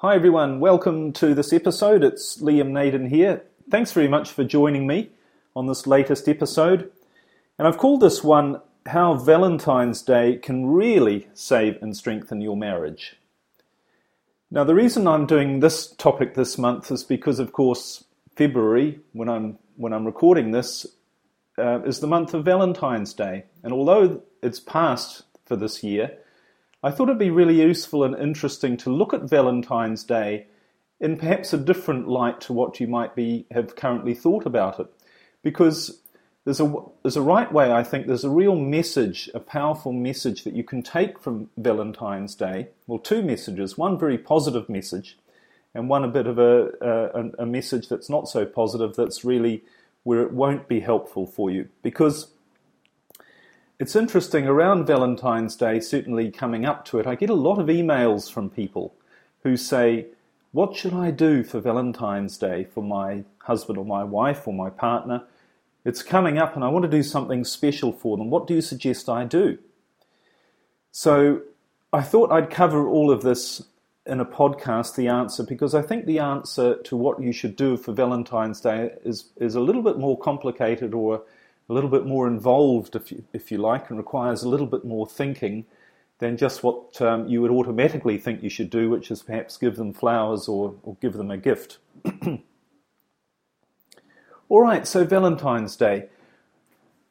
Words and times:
Hi 0.00 0.14
everyone, 0.14 0.60
welcome 0.60 1.12
to 1.14 1.34
this 1.34 1.52
episode. 1.52 2.04
It's 2.04 2.40
Liam 2.40 2.68
Naden 2.68 3.10
here. 3.10 3.42
Thanks 3.68 3.90
very 3.90 4.06
much 4.06 4.30
for 4.30 4.44
joining 4.44 4.86
me 4.86 5.10
on 5.56 5.66
this 5.66 5.88
latest 5.88 6.28
episode. 6.28 6.92
And 7.58 7.66
I've 7.66 7.78
called 7.78 8.00
this 8.00 8.22
one 8.22 8.60
How 8.86 9.14
Valentine's 9.14 10.00
Day 10.02 10.36
Can 10.36 10.66
Really 10.66 11.26
Save 11.34 11.82
and 11.82 11.96
Strengthen 11.96 12.40
Your 12.40 12.56
Marriage. 12.56 13.16
Now, 14.52 14.62
the 14.62 14.76
reason 14.76 15.08
I'm 15.08 15.26
doing 15.26 15.58
this 15.58 15.88
topic 15.88 16.34
this 16.34 16.56
month 16.56 16.92
is 16.92 17.02
because, 17.02 17.40
of 17.40 17.52
course, 17.52 18.04
February, 18.36 19.00
when 19.14 19.28
I'm, 19.28 19.58
when 19.74 19.92
I'm 19.92 20.06
recording 20.06 20.52
this, 20.52 20.86
uh, 21.58 21.82
is 21.82 21.98
the 21.98 22.06
month 22.06 22.34
of 22.34 22.44
Valentine's 22.44 23.14
Day. 23.14 23.46
And 23.64 23.72
although 23.72 24.22
it's 24.44 24.60
past 24.60 25.24
for 25.44 25.56
this 25.56 25.82
year, 25.82 26.18
I 26.82 26.90
thought 26.90 27.08
it'd 27.08 27.18
be 27.18 27.30
really 27.30 27.60
useful 27.60 28.04
and 28.04 28.16
interesting 28.16 28.76
to 28.78 28.90
look 28.90 29.12
at 29.12 29.22
Valentine's 29.22 30.04
Day 30.04 30.46
in 31.00 31.16
perhaps 31.16 31.52
a 31.52 31.58
different 31.58 32.08
light 32.08 32.40
to 32.42 32.52
what 32.52 32.78
you 32.80 32.86
might 32.86 33.14
be 33.14 33.46
have 33.50 33.76
currently 33.76 34.14
thought 34.14 34.46
about 34.46 34.78
it, 34.78 34.86
because 35.42 36.00
there's 36.44 36.60
a 36.60 36.74
there's 37.02 37.16
a 37.16 37.22
right 37.22 37.52
way. 37.52 37.72
I 37.72 37.82
think 37.82 38.06
there's 38.06 38.24
a 38.24 38.30
real 38.30 38.56
message, 38.56 39.28
a 39.34 39.40
powerful 39.40 39.92
message 39.92 40.44
that 40.44 40.54
you 40.54 40.64
can 40.64 40.82
take 40.82 41.18
from 41.18 41.50
Valentine's 41.56 42.34
Day. 42.34 42.68
Well, 42.86 42.98
two 42.98 43.22
messages: 43.22 43.76
one 43.76 43.98
very 43.98 44.18
positive 44.18 44.68
message, 44.68 45.18
and 45.74 45.88
one 45.88 46.04
a 46.04 46.08
bit 46.08 46.26
of 46.26 46.38
a 46.38 46.70
a, 46.80 47.42
a 47.42 47.46
message 47.46 47.88
that's 47.88 48.08
not 48.08 48.28
so 48.28 48.46
positive. 48.46 48.94
That's 48.94 49.24
really 49.24 49.62
where 50.04 50.22
it 50.22 50.32
won't 50.32 50.68
be 50.68 50.80
helpful 50.80 51.26
for 51.26 51.50
you 51.50 51.68
because 51.82 52.28
it's 53.78 53.94
interesting, 53.94 54.46
around 54.46 54.86
Valentine's 54.86 55.54
Day, 55.54 55.78
certainly 55.78 56.30
coming 56.30 56.64
up 56.64 56.84
to 56.86 56.98
it, 56.98 57.06
I 57.06 57.14
get 57.14 57.30
a 57.30 57.34
lot 57.34 57.58
of 57.58 57.68
emails 57.68 58.30
from 58.30 58.50
people 58.50 58.94
who 59.42 59.56
say, 59.56 60.06
What 60.52 60.74
should 60.74 60.94
I 60.94 61.12
do 61.12 61.44
for 61.44 61.60
Valentine's 61.60 62.36
Day 62.36 62.64
for 62.64 62.82
my 62.82 63.24
husband 63.38 63.78
or 63.78 63.84
my 63.84 64.02
wife 64.02 64.48
or 64.48 64.54
my 64.54 64.68
partner? 64.68 65.22
It's 65.84 66.02
coming 66.02 66.38
up 66.38 66.56
and 66.56 66.64
I 66.64 66.68
want 66.68 66.84
to 66.84 66.90
do 66.90 67.04
something 67.04 67.44
special 67.44 67.92
for 67.92 68.16
them. 68.16 68.30
What 68.30 68.46
do 68.46 68.54
you 68.54 68.60
suggest 68.60 69.08
I 69.08 69.24
do? 69.24 69.58
So 70.90 71.42
I 71.92 72.02
thought 72.02 72.32
I'd 72.32 72.50
cover 72.50 72.88
all 72.88 73.12
of 73.12 73.22
this 73.22 73.62
in 74.04 74.20
a 74.20 74.24
podcast, 74.24 74.96
the 74.96 75.06
answer, 75.06 75.44
because 75.44 75.74
I 75.74 75.82
think 75.82 76.04
the 76.04 76.18
answer 76.18 76.76
to 76.82 76.96
what 76.96 77.22
you 77.22 77.30
should 77.30 77.54
do 77.54 77.76
for 77.76 77.92
Valentine's 77.92 78.60
Day 78.60 78.90
is, 79.04 79.30
is 79.36 79.54
a 79.54 79.60
little 79.60 79.82
bit 79.82 79.98
more 79.98 80.18
complicated 80.18 80.94
or 80.94 81.22
a 81.68 81.72
little 81.72 81.90
bit 81.90 82.06
more 82.06 82.26
involved, 82.26 82.96
if 82.96 83.12
you, 83.12 83.24
if 83.32 83.50
you 83.50 83.58
like, 83.58 83.90
and 83.90 83.98
requires 83.98 84.42
a 84.42 84.48
little 84.48 84.66
bit 84.66 84.84
more 84.84 85.06
thinking 85.06 85.66
than 86.18 86.36
just 86.36 86.62
what 86.62 87.00
um, 87.00 87.28
you 87.28 87.40
would 87.42 87.50
automatically 87.50 88.18
think 88.18 88.42
you 88.42 88.50
should 88.50 88.70
do, 88.70 88.90
which 88.90 89.10
is 89.10 89.22
perhaps 89.22 89.56
give 89.56 89.76
them 89.76 89.92
flowers 89.92 90.48
or, 90.48 90.74
or 90.82 90.96
give 91.00 91.12
them 91.12 91.30
a 91.30 91.36
gift. 91.36 91.78
All 94.48 94.62
right, 94.62 94.86
so 94.86 95.04
Valentine's 95.04 95.76
Day. 95.76 96.08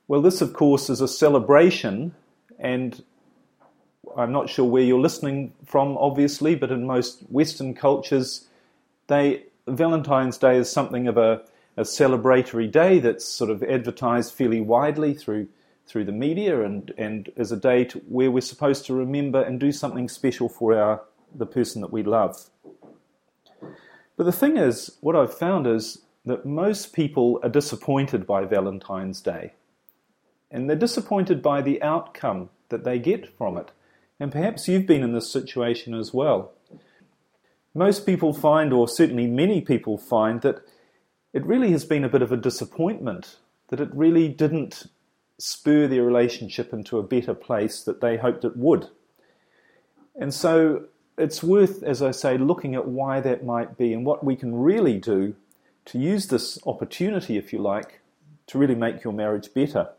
Well, 0.08 0.22
this, 0.22 0.42
of 0.42 0.54
course, 0.54 0.90
is 0.90 1.02
a 1.02 1.08
celebration, 1.08 2.16
and 2.58 3.04
I'm 4.18 4.32
not 4.32 4.50
sure 4.50 4.66
where 4.66 4.84
you're 4.84 5.00
listening 5.00 5.54
from, 5.66 5.98
obviously, 5.98 6.56
but 6.56 6.72
in 6.72 6.88
most 6.88 7.20
Western 7.30 7.76
cultures, 7.76 8.48
they 9.08 9.44
Valentine's 9.68 10.38
Day 10.38 10.58
is 10.58 10.72
something 10.72 11.08
of 11.08 11.18
a 11.18 11.42
a 11.78 11.84
celebratory 11.84 12.70
day 12.70 13.00
that's 13.00 13.26
sort 13.26 13.50
of 13.50 13.64
advertised 13.64 14.34
fairly 14.34 14.62
widely 14.62 15.14
through 15.14 15.48
through 15.86 16.04
the 16.04 16.12
media 16.12 16.66
and, 16.66 16.94
and 16.98 17.32
as 17.38 17.50
a 17.54 17.56
day 17.56 17.86
to, 17.86 18.00
where 18.10 18.30
we're 18.30 18.42
supposed 18.42 18.86
to 18.86 18.94
remember 18.94 19.42
and 19.42 19.58
do 19.58 19.72
something 19.72 20.10
special 20.10 20.50
for 20.50 20.78
our 20.78 21.02
the 21.34 21.46
person 21.46 21.82
that 21.82 21.94
we 21.94 22.04
love. 22.04 22.50
But 24.18 24.26
the 24.26 24.32
thing 24.32 24.58
is, 24.58 24.98
what 25.00 25.16
I've 25.16 25.34
found 25.34 25.66
is 25.66 26.00
that 26.26 26.46
most 26.46 26.94
people 26.94 27.40
are 27.44 27.50
disappointed 27.50 28.28
by 28.28 28.44
Valentine's 28.44 29.22
Day. 29.22 29.54
And 30.52 30.70
they're 30.70 30.76
disappointed 30.76 31.42
by 31.42 31.62
the 31.62 31.82
outcome 31.82 32.50
that 32.70 32.84
they 32.84 33.00
get 33.00 33.38
from 33.38 33.58
it. 33.58 33.72
And 34.20 34.32
perhaps 34.32 34.68
you've 34.68 34.88
been 34.88 35.04
in 35.04 35.14
this 35.14 35.32
situation 35.32 35.94
as 35.94 36.14
well. 36.14 36.52
Most 37.74 38.06
people 38.06 38.34
find, 38.34 38.74
or 38.74 38.88
certainly 38.88 39.28
many 39.28 39.62
people 39.62 39.98
find, 39.98 40.42
that 40.42 40.66
it 41.34 41.46
really 41.46 41.72
has 41.72 41.86
been 41.86 42.04
a 42.04 42.10
bit 42.10 42.22
of 42.22 42.32
a 42.32 42.38
disappointment 42.38 43.38
that 43.70 43.80
it 43.80 43.90
really 43.94 44.28
didn't 44.28 44.88
spur 45.38 45.88
their 45.88 46.04
relationship 46.04 46.74
into 46.74 46.98
a 46.98 47.04
better 47.04 47.34
place 47.34 47.84
that 47.84 48.02
they 48.02 48.18
hoped 48.18 48.44
it 48.44 48.58
would. 48.58 48.88
And 50.16 50.34
so 50.34 50.86
it's 51.18 51.44
worth, 51.44 51.84
as 51.84 52.02
I 52.02 52.12
say, 52.12 52.38
looking 52.38 52.76
at 52.76 52.88
why 52.88 53.20
that 53.22 53.46
might 53.46 53.78
be 53.78 53.94
and 53.94 54.06
what 54.06 54.24
we 54.24 54.36
can 54.36 54.56
really 54.56 54.98
do 54.98 55.36
to 55.86 56.00
use 56.00 56.28
this 56.28 56.60
opportunity, 56.66 57.38
if 57.38 57.54
you 57.54 57.60
like, 57.60 58.02
to 58.48 58.58
really 58.58 58.76
make 58.76 59.04
your 59.04 59.14
marriage 59.14 59.54
better. 59.54 59.90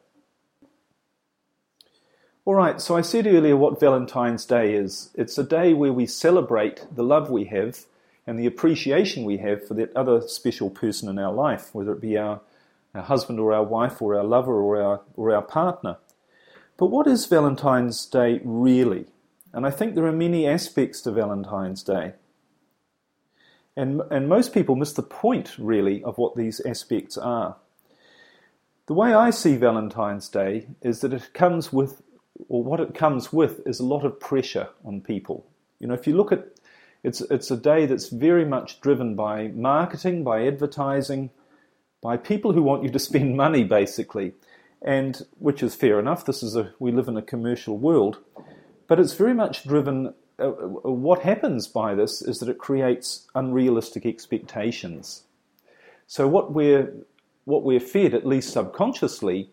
All 2.44 2.54
right, 2.54 2.80
so 2.80 2.96
I 2.96 3.02
said 3.02 3.26
earlier 3.26 3.56
what 3.56 3.78
Valentine's 3.78 4.46
Day 4.46 4.74
is. 4.74 5.10
It's 5.14 5.36
a 5.36 5.44
day 5.44 5.74
where 5.74 5.92
we 5.92 6.06
celebrate 6.06 6.86
the 6.90 7.04
love 7.04 7.30
we 7.30 7.44
have 7.44 7.84
and 8.28 8.38
the 8.38 8.46
appreciation 8.46 9.24
we 9.24 9.38
have 9.38 9.66
for 9.66 9.72
that 9.72 9.96
other 9.96 10.20
special 10.20 10.68
person 10.68 11.08
in 11.08 11.18
our 11.18 11.32
life, 11.32 11.74
whether 11.74 11.92
it 11.92 12.00
be 12.02 12.18
our, 12.18 12.42
our 12.94 13.00
husband 13.00 13.40
or 13.40 13.54
our 13.54 13.64
wife 13.64 14.02
or 14.02 14.18
our 14.18 14.22
lover 14.22 14.60
or 14.60 14.78
our, 14.82 15.00
or 15.16 15.34
our 15.34 15.40
partner. 15.40 15.96
But 16.76 16.88
what 16.88 17.06
is 17.06 17.24
Valentine's 17.24 18.04
Day 18.04 18.42
really? 18.44 19.06
And 19.54 19.64
I 19.64 19.70
think 19.70 19.94
there 19.94 20.04
are 20.04 20.12
many 20.12 20.46
aspects 20.46 21.00
to 21.02 21.10
Valentine's 21.10 21.82
Day. 21.82 22.12
And, 23.74 24.02
and 24.10 24.28
most 24.28 24.52
people 24.52 24.76
miss 24.76 24.92
the 24.92 25.02
point, 25.02 25.56
really, 25.56 26.04
of 26.04 26.18
what 26.18 26.36
these 26.36 26.60
aspects 26.60 27.16
are. 27.16 27.56
The 28.88 28.94
way 28.94 29.14
I 29.14 29.30
see 29.30 29.56
Valentine's 29.56 30.28
Day 30.28 30.66
is 30.82 31.00
that 31.00 31.14
it 31.14 31.32
comes 31.32 31.72
with, 31.72 32.02
or 32.50 32.62
what 32.62 32.80
it 32.80 32.94
comes 32.94 33.32
with, 33.32 33.66
is 33.66 33.80
a 33.80 33.86
lot 33.86 34.04
of 34.04 34.20
pressure 34.20 34.68
on 34.84 35.00
people. 35.00 35.46
You 35.80 35.86
know, 35.86 35.94
if 35.94 36.06
you 36.06 36.14
look 36.14 36.30
at 36.30 36.57
it's, 37.08 37.22
it's 37.22 37.50
a 37.50 37.56
day 37.56 37.86
that's 37.86 38.10
very 38.10 38.44
much 38.44 38.82
driven 38.82 39.14
by 39.14 39.48
marketing, 39.48 40.24
by 40.24 40.46
advertising, 40.46 41.30
by 42.02 42.18
people 42.18 42.52
who 42.52 42.62
want 42.62 42.82
you 42.84 42.90
to 42.90 42.98
spend 42.98 43.34
money, 43.34 43.64
basically, 43.64 44.34
and 44.82 45.22
which 45.38 45.62
is 45.62 45.74
fair 45.74 45.98
enough. 45.98 46.26
This 46.26 46.42
is 46.42 46.54
a 46.54 46.72
we 46.78 46.92
live 46.92 47.08
in 47.08 47.16
a 47.16 47.22
commercial 47.22 47.78
world, 47.78 48.18
but 48.86 49.00
it's 49.00 49.14
very 49.14 49.34
much 49.34 49.64
driven. 49.64 50.14
Uh, 50.38 50.48
uh 50.48 50.90
what 51.08 51.22
happens 51.22 51.66
by 51.66 51.94
this 51.94 52.20
is 52.20 52.38
that 52.40 52.48
it 52.50 52.58
creates 52.58 53.26
unrealistic 53.34 54.04
expectations. 54.04 55.24
So 56.06 56.28
what 56.28 56.52
we're 56.52 56.92
what 57.44 57.64
we're 57.64 57.80
fed, 57.80 58.12
at 58.12 58.26
least 58.26 58.52
subconsciously, 58.52 59.50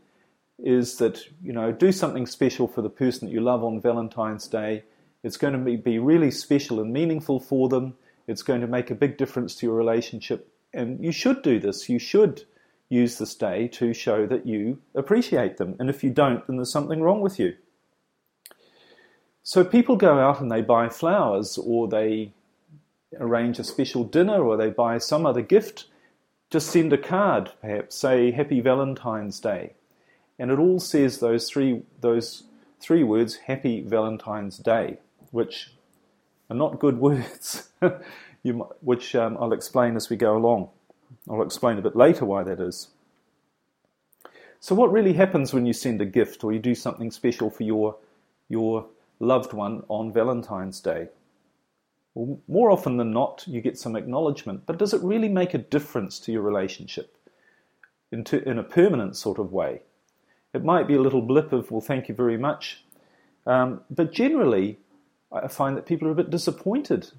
is 0.59 0.97
that 0.97 1.23
you 1.41 1.53
know 1.53 1.71
do 1.71 1.93
something 1.93 2.27
special 2.27 2.67
for 2.67 2.81
the 2.81 2.89
person 2.89 3.27
that 3.27 3.33
you 3.33 3.39
love 3.39 3.63
on 3.63 3.79
Valentine's 3.79 4.47
Day 4.49 4.83
it's 5.25 5.37
going 5.37 5.53
to 5.53 5.77
be 5.77 5.97
really 5.97 6.29
special 6.29 6.79
and 6.79 6.93
meaningful 6.93 7.39
for 7.39 7.67
them. 7.67 7.95
It's 8.27 8.43
going 8.43 8.61
to 8.61 8.67
make 8.67 8.91
a 8.91 8.95
big 8.95 9.17
difference 9.17 9.55
to 9.55 9.65
your 9.65 9.73
relationship. 9.73 10.47
And 10.71 11.03
you 11.03 11.11
should 11.11 11.41
do 11.41 11.59
this. 11.59 11.89
You 11.89 11.97
should 11.97 12.43
use 12.89 13.17
this 13.17 13.33
day 13.33 13.67
to 13.69 13.91
show 13.91 14.27
that 14.27 14.45
you 14.45 14.79
appreciate 14.93 15.57
them. 15.57 15.77
And 15.79 15.89
if 15.89 16.03
you 16.03 16.11
don't, 16.11 16.45
then 16.45 16.57
there's 16.57 16.71
something 16.71 17.01
wrong 17.01 17.21
with 17.21 17.39
you. 17.39 17.55
So 19.41 19.63
people 19.63 19.95
go 19.95 20.19
out 20.19 20.41
and 20.41 20.51
they 20.51 20.61
buy 20.61 20.89
flowers 20.89 21.57
or 21.57 21.87
they 21.87 22.31
arrange 23.19 23.57
a 23.57 23.63
special 23.63 24.03
dinner 24.03 24.45
or 24.45 24.57
they 24.57 24.69
buy 24.69 24.99
some 24.99 25.25
other 25.25 25.41
gift. 25.41 25.85
Just 26.51 26.69
send 26.69 26.93
a 26.93 26.99
card, 26.99 27.51
perhaps, 27.61 27.95
say 27.95 28.29
Happy 28.29 28.61
Valentine's 28.61 29.39
Day. 29.39 29.73
And 30.37 30.51
it 30.51 30.59
all 30.59 30.79
says 30.79 31.17
those 31.17 31.49
three, 31.49 31.81
those 31.99 32.43
three 32.79 33.03
words, 33.03 33.37
Happy 33.37 33.81
Valentine's 33.81 34.59
Day 34.59 34.99
which 35.35 35.71
are 36.49 36.55
not 36.55 36.79
good 36.79 36.97
words, 36.99 37.69
you, 38.41 38.67
which 38.81 39.13
um, 39.15 39.37
I'll 39.39 39.53
explain 39.53 39.95
as 39.95 40.09
we 40.09 40.15
go 40.15 40.35
along. 40.37 40.69
I'll 41.29 41.43
explain 41.43 41.77
a 41.77 41.81
bit 41.81 41.95
later 41.95 42.25
why 42.25 42.43
that 42.43 42.59
is. 42.59 42.87
So, 44.59 44.73
what 44.73 44.91
really 44.91 45.13
happens 45.13 45.53
when 45.53 45.65
you 45.65 45.73
send 45.73 46.01
a 46.01 46.05
gift 46.05 46.43
or 46.43 46.51
you 46.51 46.59
do 46.59 46.73
something 46.73 47.11
special 47.11 47.49
for 47.49 47.63
your, 47.63 47.97
your 48.49 48.87
loved 49.19 49.53
one 49.53 49.83
on 49.89 50.11
Valentine's 50.11 50.79
Day? 50.79 51.09
Well, 52.15 52.39
more 52.47 52.71
often 52.71 52.97
than 52.97 53.11
not, 53.11 53.43
you 53.45 53.61
get 53.61 53.77
some 53.77 53.95
acknowledgement, 53.95 54.65
but 54.65 54.79
does 54.79 54.93
it 54.93 55.01
really 55.01 55.29
make 55.29 55.53
a 55.53 55.59
difference 55.59 56.17
to 56.21 56.31
your 56.31 56.41
relationship 56.41 57.17
into, 58.11 58.41
in 58.49 58.57
a 58.57 58.63
permanent 58.63 59.17
sort 59.17 59.37
of 59.37 59.51
way? 59.51 59.81
It 60.53 60.63
might 60.63 60.87
be 60.87 60.95
a 60.95 61.01
little 61.01 61.21
blip 61.21 61.51
of, 61.51 61.69
well, 61.69 61.81
thank 61.81 62.07
you 62.07 62.15
very 62.15 62.37
much. 62.37 62.83
Um, 63.45 63.81
but 63.91 64.13
generally, 64.13 64.79
I 65.43 65.47
find 65.47 65.75
that 65.77 65.85
people 65.85 66.07
are 66.07 66.11
a 66.11 66.15
bit 66.15 66.29
disappointed 66.29 67.11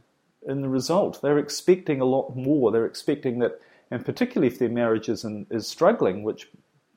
in 0.47 0.63
the 0.63 0.69
result. 0.69 1.21
They're 1.23 1.39
expecting 1.39 2.01
a 2.01 2.05
lot 2.05 2.37
more. 2.37 2.71
They're 2.71 2.87
expecting 2.87 3.41
that, 3.41 3.61
and 3.91 4.05
particularly 4.05 4.53
if 4.53 4.59
their 4.59 4.69
marriage 4.69 5.09
is, 5.09 5.25
in, 5.25 5.47
is 5.51 5.67
struggling, 5.67 6.23
which 6.23 6.49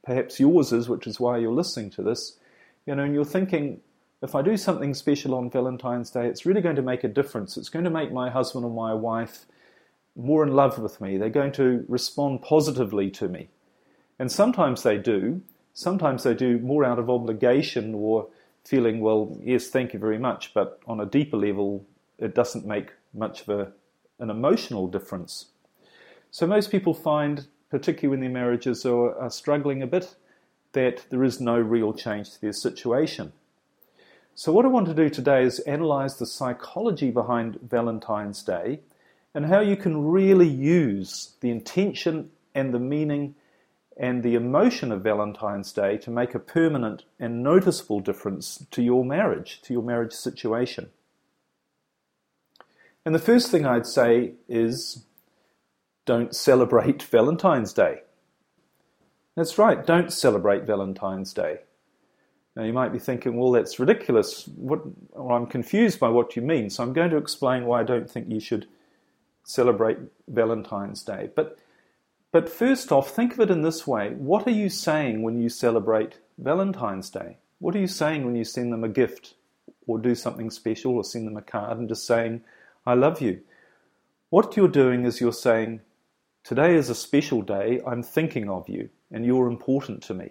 perhaps 0.04 0.40
yours 0.40 0.72
is, 0.72 0.88
which 0.88 1.08
is 1.08 1.20
why 1.20 1.38
you're 1.38 1.52
listening 1.52 1.90
to 1.92 2.02
this, 2.02 2.38
you 2.86 2.96
know, 2.96 3.04
and 3.04 3.14
you're 3.14 3.26
thinking, 3.26 3.82
if 4.22 4.36
I 4.36 4.42
do 4.42 4.58
something 4.58 4.94
special 4.94 5.36
on 5.36 5.50
Valentine's 5.50 6.12
Day, 6.12 6.28
it's 6.28 6.46
really 6.46 6.62
going 6.62 6.76
to 6.76 6.82
make 6.82 7.04
a 7.04 7.08
difference. 7.08 7.58
It's 7.58 7.70
going 7.70 7.86
to 7.86 7.92
make 7.92 8.12
my 8.12 8.30
husband 8.30 8.66
or 8.66 8.72
my 8.72 8.94
wife 8.94 9.46
more 10.16 10.44
in 10.44 10.54
love 10.54 10.78
with 10.80 11.00
me. 11.00 11.18
They're 11.18 11.30
going 11.30 11.54
to 11.54 11.86
respond 11.88 12.42
positively 12.42 13.10
to 13.12 13.28
me. 13.28 13.50
And 14.18 14.32
sometimes 14.32 14.84
they 14.84 14.98
do. 14.98 15.42
Sometimes 15.74 16.24
they 16.24 16.34
do 16.34 16.60
more 16.60 16.84
out 16.84 17.00
of 17.00 17.10
obligation 17.10 17.94
or 17.94 18.28
feeling, 18.66 19.00
well, 19.00 19.38
yes, 19.44 19.68
thank 19.68 19.94
you 19.94 20.00
very 20.00 20.20
much, 20.20 20.54
but 20.54 20.80
on 20.88 21.00
a 21.00 21.06
deeper 21.06 21.38
level, 21.38 21.86
it 22.18 22.36
doesn't 22.36 22.66
make 22.66 22.92
much 23.14 23.42
of 23.42 23.50
a, 23.50 23.72
an 24.20 24.30
emotional 24.30 24.88
difference. 24.88 25.48
So 26.32 26.46
most 26.46 26.72
people 26.72 26.94
find, 26.94 27.48
particularly 27.70 28.10
when 28.10 28.20
their 28.20 28.30
marriages 28.30 28.86
are, 28.86 29.18
are 29.18 29.32
struggling 29.32 29.82
a 29.82 29.88
bit, 29.88 30.16
that 30.74 31.06
there 31.10 31.24
is 31.24 31.42
no 31.42 31.58
real 31.60 31.94
change 31.94 32.32
to 32.32 32.42
their 32.42 32.54
situation. 32.54 33.32
So, 34.36 34.54
what 34.54 34.64
I 34.64 34.70
want 34.70 34.88
to 34.88 34.94
do 34.94 35.10
today 35.10 35.44
is 35.44 35.60
analyze 35.60 36.18
the 36.18 36.26
psychology 36.26 37.12
behind 37.12 37.60
Valentine's 37.62 38.42
Day 38.44 38.80
and 39.34 39.46
how 39.46 39.60
you 39.60 39.76
can 39.76 40.08
really 40.08 40.48
use 40.48 41.34
the 41.42 41.50
intention 41.50 42.30
and 42.56 42.74
the 42.74 42.80
meaning 42.80 43.36
and 44.00 44.24
the 44.24 44.34
emotion 44.34 44.94
of 44.94 45.04
Valentine's 45.04 45.74
Day 45.74 45.98
to 45.98 46.10
make 46.10 46.34
a 46.34 46.40
permanent 46.40 47.04
and 47.20 47.44
noticeable 47.44 48.00
difference 48.00 48.66
to 48.72 48.82
your 48.82 49.04
marriage, 49.04 49.62
to 49.64 49.74
your 49.74 49.84
marriage 49.84 50.14
situation. 50.14 50.90
And 53.06 53.14
the 53.14 53.20
first 53.20 53.52
thing 53.52 53.66
I'd 53.66 53.86
say 53.86 54.36
is 54.48 55.04
don't 56.06 56.34
celebrate 56.34 57.04
Valentine's 57.12 57.74
Day. 57.74 58.04
That's 59.36 59.58
right, 59.58 59.86
don't 59.86 60.14
celebrate 60.14 60.64
Valentine's 60.64 61.34
Day. 61.34 61.60
Now 62.56 62.64
you 62.64 62.74
might 62.74 62.94
be 62.94 63.00
thinking, 63.00 63.38
well, 63.38 63.52
that's 63.52 63.80
ridiculous. 63.80 64.48
What, 64.56 64.82
well, 65.12 65.36
I'm 65.36 65.46
confused 65.46 66.00
by 66.00 66.10
what 66.10 66.38
you 66.38 66.42
mean, 66.42 66.70
so 66.70 66.84
I'm 66.84 66.94
going 66.94 67.10
to 67.12 67.18
explain 67.18 67.66
why 67.66 67.82
I 67.82 67.84
don't 67.84 68.10
think 68.10 68.30
you 68.30 68.40
should 68.40 68.66
celebrate 69.44 69.98
Valentine's 70.30 71.04
Day. 71.04 71.30
But, 71.36 71.58
but 72.32 72.50
first 72.50 72.92
off, 72.92 73.10
think 73.10 73.34
of 73.34 73.40
it 73.40 73.52
in 73.52 73.62
this 73.62 73.88
way 73.88 74.12
what 74.12 74.48
are 74.48 74.52
you 74.52 74.70
saying 74.70 75.22
when 75.22 75.42
you 75.42 75.50
celebrate 75.50 76.20
Valentine's 76.38 77.10
Day? 77.10 77.38
What 77.60 77.76
are 77.76 77.80
you 77.80 77.88
saying 77.88 78.26
when 78.26 78.36
you 78.36 78.46
send 78.46 78.72
them 78.72 78.84
a 78.84 78.90
gift 78.90 79.36
or 79.88 80.00
do 80.00 80.16
something 80.16 80.50
special 80.50 80.96
or 80.96 81.04
send 81.04 81.28
them 81.28 81.38
a 81.38 81.42
card 81.42 81.78
and 81.78 81.90
just 81.90 82.06
saying, 82.06 82.42
I 82.86 82.94
love 82.94 83.22
you? 83.22 83.42
What 84.30 84.56
you're 84.56 84.68
doing 84.68 85.06
is 85.06 85.20
you're 85.20 85.34
saying, 85.34 85.82
Today 86.44 86.76
is 86.76 86.90
a 86.90 86.96
special 86.96 87.42
day, 87.42 87.82
I'm 87.86 88.02
thinking 88.02 88.50
of 88.50 88.70
you 88.70 88.90
and 89.12 89.26
you're 89.26 89.48
important 89.48 90.02
to 90.04 90.14
me. 90.14 90.30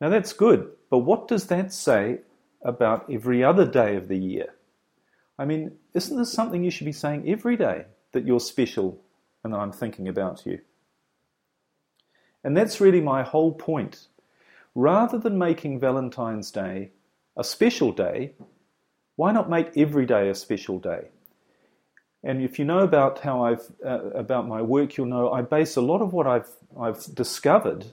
Now 0.00 0.08
that's 0.08 0.32
good, 0.32 0.70
but 0.90 0.98
what 0.98 1.28
does 1.28 1.46
that 1.46 1.72
say 1.72 2.20
about 2.62 3.06
every 3.10 3.44
other 3.44 3.66
day 3.66 3.96
of 3.96 4.08
the 4.08 4.16
year? 4.16 4.54
I 5.38 5.44
mean, 5.44 5.72
isn't 5.94 6.16
this 6.16 6.32
something 6.32 6.64
you 6.64 6.70
should 6.70 6.84
be 6.84 6.92
saying 6.92 7.28
every 7.28 7.56
day 7.56 7.86
that 8.12 8.26
you're 8.26 8.40
special 8.40 9.00
and 9.44 9.54
I'm 9.54 9.72
thinking 9.72 10.08
about 10.08 10.46
you? 10.46 10.60
And 12.44 12.56
that's 12.56 12.80
really 12.80 13.00
my 13.00 13.22
whole 13.22 13.52
point. 13.52 14.08
Rather 14.74 15.18
than 15.18 15.38
making 15.38 15.80
Valentine's 15.80 16.50
Day 16.50 16.90
a 17.36 17.44
special 17.44 17.92
day, 17.92 18.32
why 19.16 19.32
not 19.32 19.50
make 19.50 19.76
every 19.76 20.06
day 20.06 20.28
a 20.28 20.34
special 20.34 20.78
day? 20.78 21.08
And 22.24 22.42
if 22.42 22.58
you 22.58 22.64
know 22.64 22.80
about 22.80 23.18
how 23.18 23.44
I've 23.44 23.70
uh, 23.84 24.10
about 24.10 24.46
my 24.46 24.62
work, 24.62 24.96
you'll 24.96 25.06
know 25.06 25.32
I 25.32 25.42
base 25.42 25.76
a 25.76 25.80
lot 25.80 26.00
of 26.00 26.12
what 26.12 26.26
I've 26.26 26.48
I've 26.78 27.04
discovered 27.14 27.84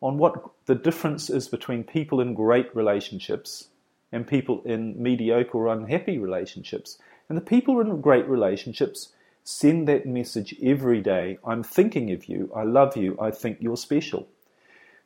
on 0.00 0.18
what 0.18 0.34
the 0.66 0.74
difference 0.74 1.30
is 1.30 1.48
between 1.48 1.84
people 1.84 2.20
in 2.20 2.34
great 2.34 2.74
relationships 2.76 3.68
and 4.10 4.26
people 4.26 4.62
in 4.64 5.00
mediocre 5.02 5.56
or 5.56 5.68
unhappy 5.68 6.18
relationships. 6.18 6.98
And 7.28 7.38
the 7.38 7.42
people 7.42 7.80
in 7.80 8.00
great 8.00 8.28
relationships 8.28 9.12
send 9.44 9.88
that 9.88 10.06
message 10.06 10.54
every 10.62 11.00
day. 11.00 11.38
I'm 11.44 11.62
thinking 11.62 12.12
of 12.12 12.26
you. 12.26 12.50
I 12.54 12.62
love 12.62 12.96
you. 12.96 13.18
I 13.20 13.30
think 13.30 13.58
you're 13.60 13.76
special. 13.76 14.28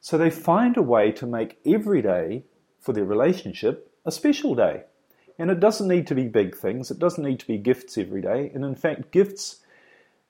So 0.01 0.19
they 0.19 0.31
find 0.31 0.77
a 0.77 0.83
way 0.83 1.11
to 1.13 1.27
make 1.27 1.59
every 1.65 2.03
day 2.03 2.45
for 2.81 2.93
their 2.93 3.05
relationship 3.05 3.93
a 4.05 4.13
special 4.13 4.55
day. 4.55 4.85
And 5.39 5.51
it 5.51 5.61
doesn't 5.61 5.89
need 5.89 6.07
to 6.07 6.15
be 6.15 6.29
big 6.29 6.57
things, 6.57 6.91
it 6.91 6.99
doesn't 6.99 7.25
need 7.25 7.41
to 7.41 7.47
be 7.47 7.59
gifts 7.59 7.99
every 7.99 8.23
day. 8.23 8.51
And 8.55 8.65
in 8.65 8.75
fact, 8.75 9.11
gifts 9.11 9.61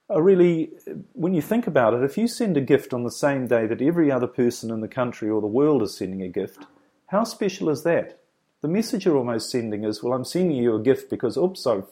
are 0.09 0.23
really, 0.23 0.71
when 1.13 1.35
you 1.35 1.43
think 1.43 1.67
about 1.67 1.95
it, 1.95 2.03
if 2.03 2.17
you 2.17 2.29
send 2.29 2.57
a 2.57 2.61
gift 2.61 2.95
on 2.95 3.05
the 3.05 3.11
same 3.11 3.47
day 3.47 3.67
that 3.67 3.83
every 3.83 4.11
other 4.11 4.27
person 4.27 4.71
in 4.71 4.81
the 4.81 4.89
country 4.89 5.29
or 5.29 5.41
the 5.41 5.47
world 5.47 5.83
is 5.83 5.97
sending 5.97 6.23
a 6.23 6.29
gift, 6.29 6.65
how 7.09 7.25
special 7.25 7.69
is 7.71 7.83
that? 7.83 8.21
The 8.63 8.69
message 8.69 9.05
you're 9.05 9.17
almost 9.17 9.51
sending 9.51 9.85
is, 9.85 10.03
well, 10.03 10.13
I'm 10.13 10.25
sending 10.25 10.57
you 10.57 10.75
a 10.75 10.83
gift 10.83 11.11
because, 11.11 11.37
oops, 11.37 11.67
I've 11.67 11.89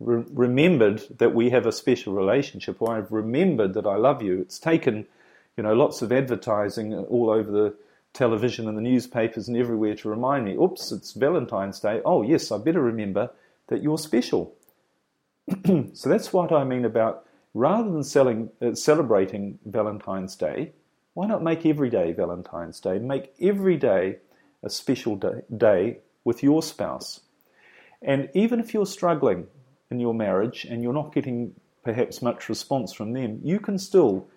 re- 0.00 0.24
remembered 0.30 1.02
that 1.18 1.34
we 1.34 1.50
have 1.50 1.66
a 1.66 1.72
special 1.72 2.14
relationship, 2.14 2.80
or 2.80 2.96
I've 2.96 3.12
remembered 3.12 3.74
that 3.74 3.86
I 3.86 3.96
love 3.96 4.22
you. 4.22 4.40
It's 4.40 4.58
taken, 4.58 5.06
you 5.56 5.62
know, 5.62 5.74
lots 5.74 6.02
of 6.02 6.12
advertising 6.12 6.94
all 6.94 7.30
over 7.30 7.50
the 7.50 7.74
television 8.12 8.68
and 8.68 8.76
the 8.76 8.82
newspapers 8.82 9.48
and 9.48 9.56
everywhere 9.56 9.94
to 9.96 10.08
remind 10.08 10.44
me, 10.44 10.54
oops, 10.54 10.92
it's 10.92 11.12
Valentine's 11.12 11.80
Day. 11.80 12.00
Oh, 12.04 12.22
yes, 12.22 12.50
I 12.50 12.58
better 12.58 12.82
remember 12.82 13.30
that 13.68 13.82
you're 13.82 13.98
special. 13.98 14.54
so 15.92 16.08
that's 16.08 16.32
what 16.32 16.52
I 16.52 16.64
mean 16.64 16.84
about 16.84 17.24
rather 17.54 17.90
than 17.90 18.04
selling, 18.04 18.50
uh, 18.62 18.74
celebrating 18.74 19.58
Valentine's 19.64 20.36
Day, 20.36 20.72
why 21.14 21.26
not 21.26 21.42
make 21.42 21.66
every 21.66 21.90
day 21.90 22.12
Valentine's 22.12 22.80
Day? 22.80 22.98
Make 22.98 23.32
every 23.40 23.76
day 23.76 24.18
a 24.62 24.70
special 24.70 25.16
day, 25.16 25.42
day 25.54 25.98
with 26.24 26.42
your 26.42 26.62
spouse. 26.62 27.20
And 28.00 28.28
even 28.34 28.60
if 28.60 28.72
you're 28.72 28.86
struggling 28.86 29.48
in 29.90 30.00
your 30.00 30.14
marriage 30.14 30.64
and 30.64 30.82
you're 30.82 30.92
not 30.92 31.14
getting 31.14 31.54
perhaps 31.84 32.20
much 32.20 32.48
response 32.48 32.92
from 32.92 33.12
them, 33.12 33.40
you 33.42 33.58
can 33.58 33.78
still 33.78 34.28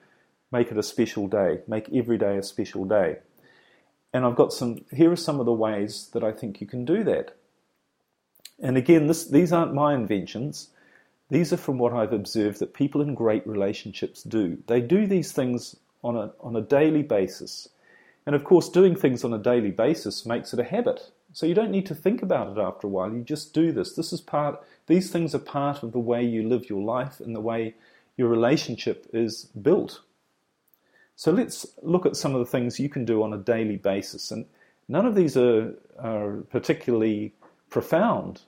make 0.52 0.72
it 0.72 0.78
a 0.78 0.84
special 0.84 1.28
day, 1.28 1.60
make 1.68 1.90
every 1.94 2.18
day 2.18 2.38
a 2.38 2.44
special 2.44 2.86
day. 2.86 3.18
And 4.14 4.26
I've 4.26 4.36
got 4.36 4.52
some, 4.52 4.86
here 4.92 5.12
are 5.12 5.18
some 5.18 5.40
of 5.40 5.46
the 5.46 5.54
ways 5.54 6.10
that 6.14 6.24
I 6.24 6.32
think 6.32 6.60
you 6.60 6.68
can 6.68 6.86
do 6.86 7.04
that. 7.06 7.36
And 8.62 8.78
again, 8.78 9.08
this, 9.08 9.26
these 9.26 9.52
aren't 9.54 9.74
my 9.74 9.94
inventions. 9.94 10.70
These 11.30 11.54
are 11.54 11.58
from 11.58 11.78
what 11.78 11.94
I've 11.94 12.14
observed 12.14 12.60
that 12.60 12.74
people 12.74 13.02
in 13.02 13.16
great 13.16 13.48
relationships 13.48 14.22
do. 14.24 14.58
They 14.68 14.82
do 14.82 15.08
these 15.08 15.32
things 15.32 15.78
on 16.04 16.18
a, 16.18 16.34
on 16.42 16.56
a 16.56 16.62
daily 16.62 17.04
basis. 17.04 17.70
And 18.26 18.36
of 18.36 18.44
course, 18.44 18.70
doing 18.70 18.96
things 18.96 19.24
on 19.24 19.34
a 19.34 19.40
daily 19.40 19.72
basis 19.72 20.26
makes 20.26 20.54
it 20.54 20.60
a 20.60 20.64
habit. 20.64 21.10
So 21.34 21.46
you 21.46 21.54
don't 21.54 21.72
need 21.72 21.86
to 21.88 21.96
think 21.96 22.22
about 22.22 22.58
it 22.58 22.62
after 22.62 22.88
a 22.88 22.90
while. 22.90 23.12
You 23.12 23.22
just 23.22 23.54
do 23.54 23.72
this. 23.72 23.96
This 23.96 24.12
is 24.12 24.22
part, 24.22 24.62
these 24.88 25.12
things 25.12 25.34
are 25.34 25.40
part 25.40 25.84
of 25.84 25.92
the 25.92 26.00
way 26.00 26.24
you 26.24 26.48
live 26.48 26.70
your 26.70 26.82
life 26.82 27.20
and 27.20 27.36
the 27.36 27.42
way 27.42 27.76
your 28.18 28.28
relationship 28.28 29.08
is 29.14 29.46
built. 29.62 30.02
So 31.16 31.32
let's 31.32 31.66
look 31.82 32.06
at 32.06 32.16
some 32.16 32.34
of 32.34 32.40
the 32.40 32.52
things 32.52 32.80
you 32.80 32.90
can 32.90 33.06
do 33.06 33.24
on 33.24 33.34
a 33.34 33.38
daily 33.38 33.78
basis. 33.78 34.32
And 34.32 34.46
none 34.88 35.06
of 35.06 35.16
these 35.16 35.38
are, 35.38 35.74
are 36.00 36.44
particularly 36.50 37.34
profound 37.70 38.42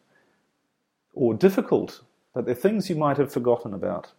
or 1.13 1.33
difficult 1.33 2.01
but 2.33 2.45
they're 2.45 2.55
things 2.55 2.89
you 2.89 2.95
might 2.95 3.17
have 3.17 3.31
forgotten 3.31 3.73
about. 3.73 4.11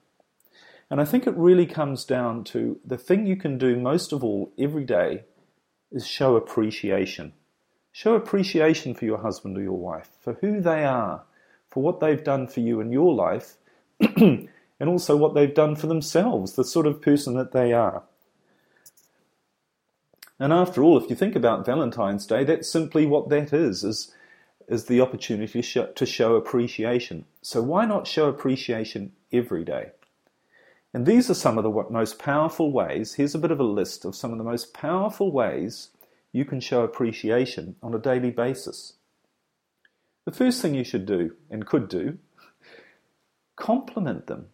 And 0.90 1.00
I 1.00 1.04
think 1.04 1.26
it 1.26 1.34
really 1.34 1.66
comes 1.66 2.04
down 2.04 2.44
to 2.44 2.78
the 2.84 2.98
thing 2.98 3.26
you 3.26 3.36
can 3.36 3.58
do 3.58 3.76
most 3.76 4.12
of 4.12 4.22
all 4.22 4.52
every 4.58 4.84
day 4.84 5.24
is 5.90 6.06
show 6.06 6.36
appreciation. 6.36 7.32
Show 7.96 8.16
appreciation 8.16 8.92
for 8.92 9.04
your 9.04 9.18
husband 9.18 9.56
or 9.56 9.62
your 9.62 9.78
wife, 9.78 10.08
for 10.18 10.32
who 10.40 10.60
they 10.60 10.84
are, 10.84 11.22
for 11.68 11.80
what 11.80 12.00
they've 12.00 12.24
done 12.24 12.48
for 12.48 12.58
you 12.58 12.80
in 12.80 12.90
your 12.90 13.14
life, 13.14 13.54
and 14.00 14.48
also 14.80 15.16
what 15.16 15.34
they've 15.34 15.54
done 15.54 15.76
for 15.76 15.86
themselves, 15.86 16.54
the 16.54 16.64
sort 16.64 16.88
of 16.88 17.00
person 17.00 17.34
that 17.34 17.52
they 17.52 17.72
are. 17.72 18.02
And 20.40 20.52
after 20.52 20.82
all, 20.82 20.98
if 20.98 21.08
you 21.08 21.14
think 21.14 21.36
about 21.36 21.64
Valentine's 21.64 22.26
Day, 22.26 22.42
that's 22.42 22.68
simply 22.68 23.06
what 23.06 23.28
that 23.28 23.52
is, 23.52 23.84
is 23.84 24.12
is 24.66 24.86
the 24.86 25.00
opportunity 25.00 25.52
to 25.52 25.62
show, 25.62 25.86
to 25.86 26.04
show 26.04 26.34
appreciation. 26.34 27.26
So 27.42 27.62
why 27.62 27.84
not 27.84 28.08
show 28.08 28.28
appreciation 28.28 29.12
every 29.32 29.62
day? 29.62 29.90
And 30.92 31.06
these 31.06 31.30
are 31.30 31.34
some 31.34 31.58
of 31.58 31.62
the 31.64 31.86
most 31.90 32.18
powerful 32.18 32.72
ways. 32.72 33.14
Here's 33.14 33.36
a 33.36 33.38
bit 33.38 33.52
of 33.52 33.60
a 33.60 33.64
list 33.64 34.04
of 34.04 34.16
some 34.16 34.32
of 34.32 34.38
the 34.38 34.44
most 34.44 34.74
powerful 34.74 35.30
ways 35.30 35.90
you 36.34 36.44
can 36.44 36.58
show 36.58 36.82
appreciation 36.82 37.76
on 37.80 37.94
a 37.94 37.98
daily 37.98 38.32
basis. 38.32 38.94
The 40.24 40.32
first 40.32 40.60
thing 40.60 40.74
you 40.74 40.82
should 40.82 41.06
do 41.06 41.36
and 41.48 41.64
could 41.64 41.88
do 41.88 42.18
compliment 43.54 44.26
them. 44.26 44.46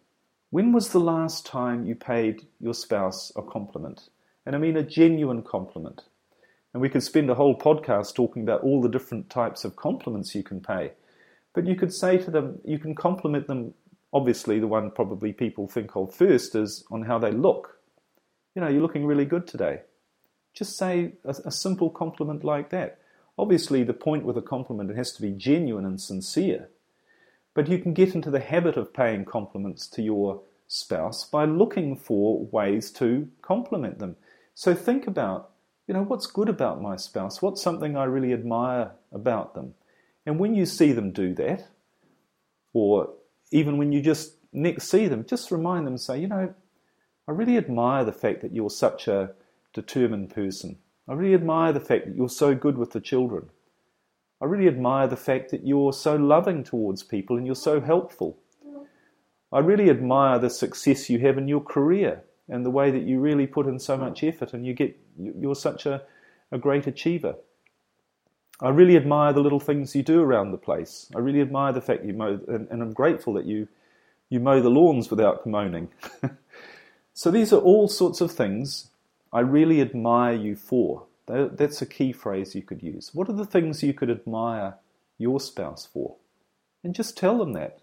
When 0.51 0.73
was 0.73 0.89
the 0.89 0.99
last 0.99 1.43
time 1.43 1.87
you 1.87 1.95
paid 1.95 2.45
your 2.59 2.75
spouse 2.75 3.31
a 3.35 3.41
compliment? 3.41 4.09
And 4.45 4.55
I 4.55 4.59
mean 4.59 4.77
a 4.77 4.83
genuine 4.83 5.41
compliment. 5.41 6.03
And 6.71 6.81
we 6.81 6.89
could 6.89 7.01
spend 7.01 7.31
a 7.31 7.35
whole 7.35 7.57
podcast 7.57 8.13
talking 8.13 8.43
about 8.43 8.61
all 8.61 8.79
the 8.79 8.87
different 8.87 9.31
types 9.31 9.65
of 9.65 9.75
compliments 9.75 10.35
you 10.35 10.43
can 10.43 10.61
pay. 10.61 10.91
But 11.55 11.65
you 11.65 11.75
could 11.75 11.91
say 11.91 12.19
to 12.19 12.29
them, 12.29 12.59
you 12.63 12.77
can 12.77 12.93
compliment 12.93 13.47
them. 13.47 13.73
Obviously, 14.13 14.59
the 14.59 14.67
one 14.67 14.91
probably 14.91 15.33
people 15.33 15.67
think 15.67 15.95
of 15.95 16.13
first 16.13 16.53
is 16.53 16.85
on 16.91 17.01
how 17.01 17.17
they 17.17 17.31
look. 17.31 17.79
You 18.53 18.61
know, 18.61 18.67
you're 18.67 18.83
looking 18.83 19.07
really 19.07 19.25
good 19.25 19.47
today. 19.47 19.81
Just 20.53 20.77
say 20.77 21.13
a, 21.23 21.35
a 21.45 21.51
simple 21.51 21.89
compliment 21.89 22.43
like 22.43 22.69
that. 22.69 22.99
Obviously, 23.37 23.83
the 23.83 23.93
point 23.93 24.25
with 24.25 24.37
a 24.37 24.41
compliment, 24.41 24.91
it 24.91 24.97
has 24.97 25.13
to 25.13 25.21
be 25.21 25.31
genuine 25.31 25.85
and 25.85 25.99
sincere. 25.99 26.69
But 27.53 27.67
you 27.67 27.79
can 27.79 27.93
get 27.93 28.15
into 28.15 28.29
the 28.29 28.39
habit 28.39 28.77
of 28.77 28.93
paying 28.93 29.25
compliments 29.25 29.87
to 29.89 30.01
your 30.01 30.41
spouse 30.67 31.25
by 31.25 31.45
looking 31.45 31.97
for 31.97 32.45
ways 32.45 32.91
to 32.91 33.27
compliment 33.41 33.99
them. 33.99 34.15
So 34.53 34.73
think 34.73 35.07
about, 35.07 35.51
you 35.87 35.93
know, 35.93 36.03
what's 36.03 36.27
good 36.27 36.47
about 36.47 36.81
my 36.81 36.95
spouse? 36.95 37.41
What's 37.41 37.61
something 37.61 37.97
I 37.97 38.05
really 38.05 38.31
admire 38.31 38.91
about 39.11 39.53
them? 39.53 39.73
And 40.25 40.39
when 40.39 40.55
you 40.55 40.65
see 40.65 40.93
them 40.93 41.11
do 41.11 41.33
that, 41.35 41.67
or 42.73 43.13
even 43.51 43.77
when 43.77 43.91
you 43.91 44.01
just 44.01 44.35
next 44.53 44.89
see 44.89 45.07
them, 45.07 45.25
just 45.25 45.51
remind 45.51 45.87
them, 45.87 45.97
say, 45.97 46.19
you 46.19 46.27
know, 46.27 46.53
I 47.27 47.31
really 47.31 47.57
admire 47.57 48.05
the 48.05 48.13
fact 48.13 48.41
that 48.41 48.53
you're 48.53 48.69
such 48.69 49.07
a 49.07 49.31
determined 49.73 50.29
person. 50.29 50.77
I 51.07 51.13
really 51.13 51.33
admire 51.33 51.73
the 51.73 51.79
fact 51.79 52.05
that 52.05 52.15
you're 52.15 52.29
so 52.29 52.55
good 52.55 52.77
with 52.77 52.91
the 52.91 53.01
children. 53.01 53.49
I 54.41 54.45
really 54.45 54.67
admire 54.67 55.07
the 55.07 55.17
fact 55.17 55.51
that 55.51 55.65
you're 55.65 55.93
so 55.93 56.15
loving 56.15 56.63
towards 56.63 57.03
people 57.03 57.37
and 57.37 57.45
you're 57.45 57.55
so 57.55 57.79
helpful. 57.79 58.37
I 59.53 59.59
really 59.59 59.89
admire 59.89 60.39
the 60.39 60.49
success 60.49 61.09
you 61.09 61.19
have 61.19 61.37
in 61.37 61.47
your 61.47 61.61
career 61.61 62.23
and 62.47 62.65
the 62.65 62.69
way 62.69 62.89
that 62.91 63.03
you 63.03 63.19
really 63.19 63.47
put 63.47 63.67
in 63.67 63.79
so 63.79 63.97
much 63.97 64.23
effort 64.23 64.53
and 64.53 64.65
you 64.65 64.73
get 64.73 64.97
you're 65.17 65.55
such 65.55 65.85
a, 65.85 66.01
a 66.51 66.57
great 66.57 66.87
achiever. 66.87 67.35
I 68.61 68.69
really 68.69 68.95
admire 68.95 69.33
the 69.33 69.41
little 69.41 69.59
things 69.59 69.95
you 69.95 70.03
do 70.03 70.21
around 70.21 70.51
the 70.51 70.57
place. 70.57 71.09
I 71.15 71.19
really 71.19 71.41
admire 71.41 71.73
the 71.73 71.81
fact 71.81 72.05
you 72.05 72.13
mow, 72.13 72.39
and, 72.47 72.67
and 72.69 72.81
I'm 72.81 72.93
grateful 72.93 73.33
that 73.33 73.45
you 73.45 73.67
you 74.29 74.39
mow 74.39 74.61
the 74.61 74.69
lawns 74.69 75.09
without 75.09 75.45
moaning. 75.45 75.89
so 77.13 77.29
these 77.29 77.51
are 77.51 77.59
all 77.59 77.89
sorts 77.89 78.21
of 78.21 78.31
things 78.31 78.90
I 79.33 79.39
really 79.41 79.81
admire 79.81 80.35
you 80.35 80.55
for. 80.55 81.05
That's 81.27 81.81
a 81.81 81.85
key 81.85 82.11
phrase 82.11 82.55
you 82.55 82.61
could 82.61 82.83
use. 82.83 83.11
What 83.13 83.29
are 83.29 83.33
the 83.33 83.45
things 83.45 83.83
you 83.83 83.93
could 83.93 84.09
admire 84.09 84.75
your 85.17 85.39
spouse 85.39 85.85
for? 85.85 86.15
And 86.83 86.93
just 86.93 87.17
tell 87.17 87.37
them 87.37 87.53
that. 87.53 87.79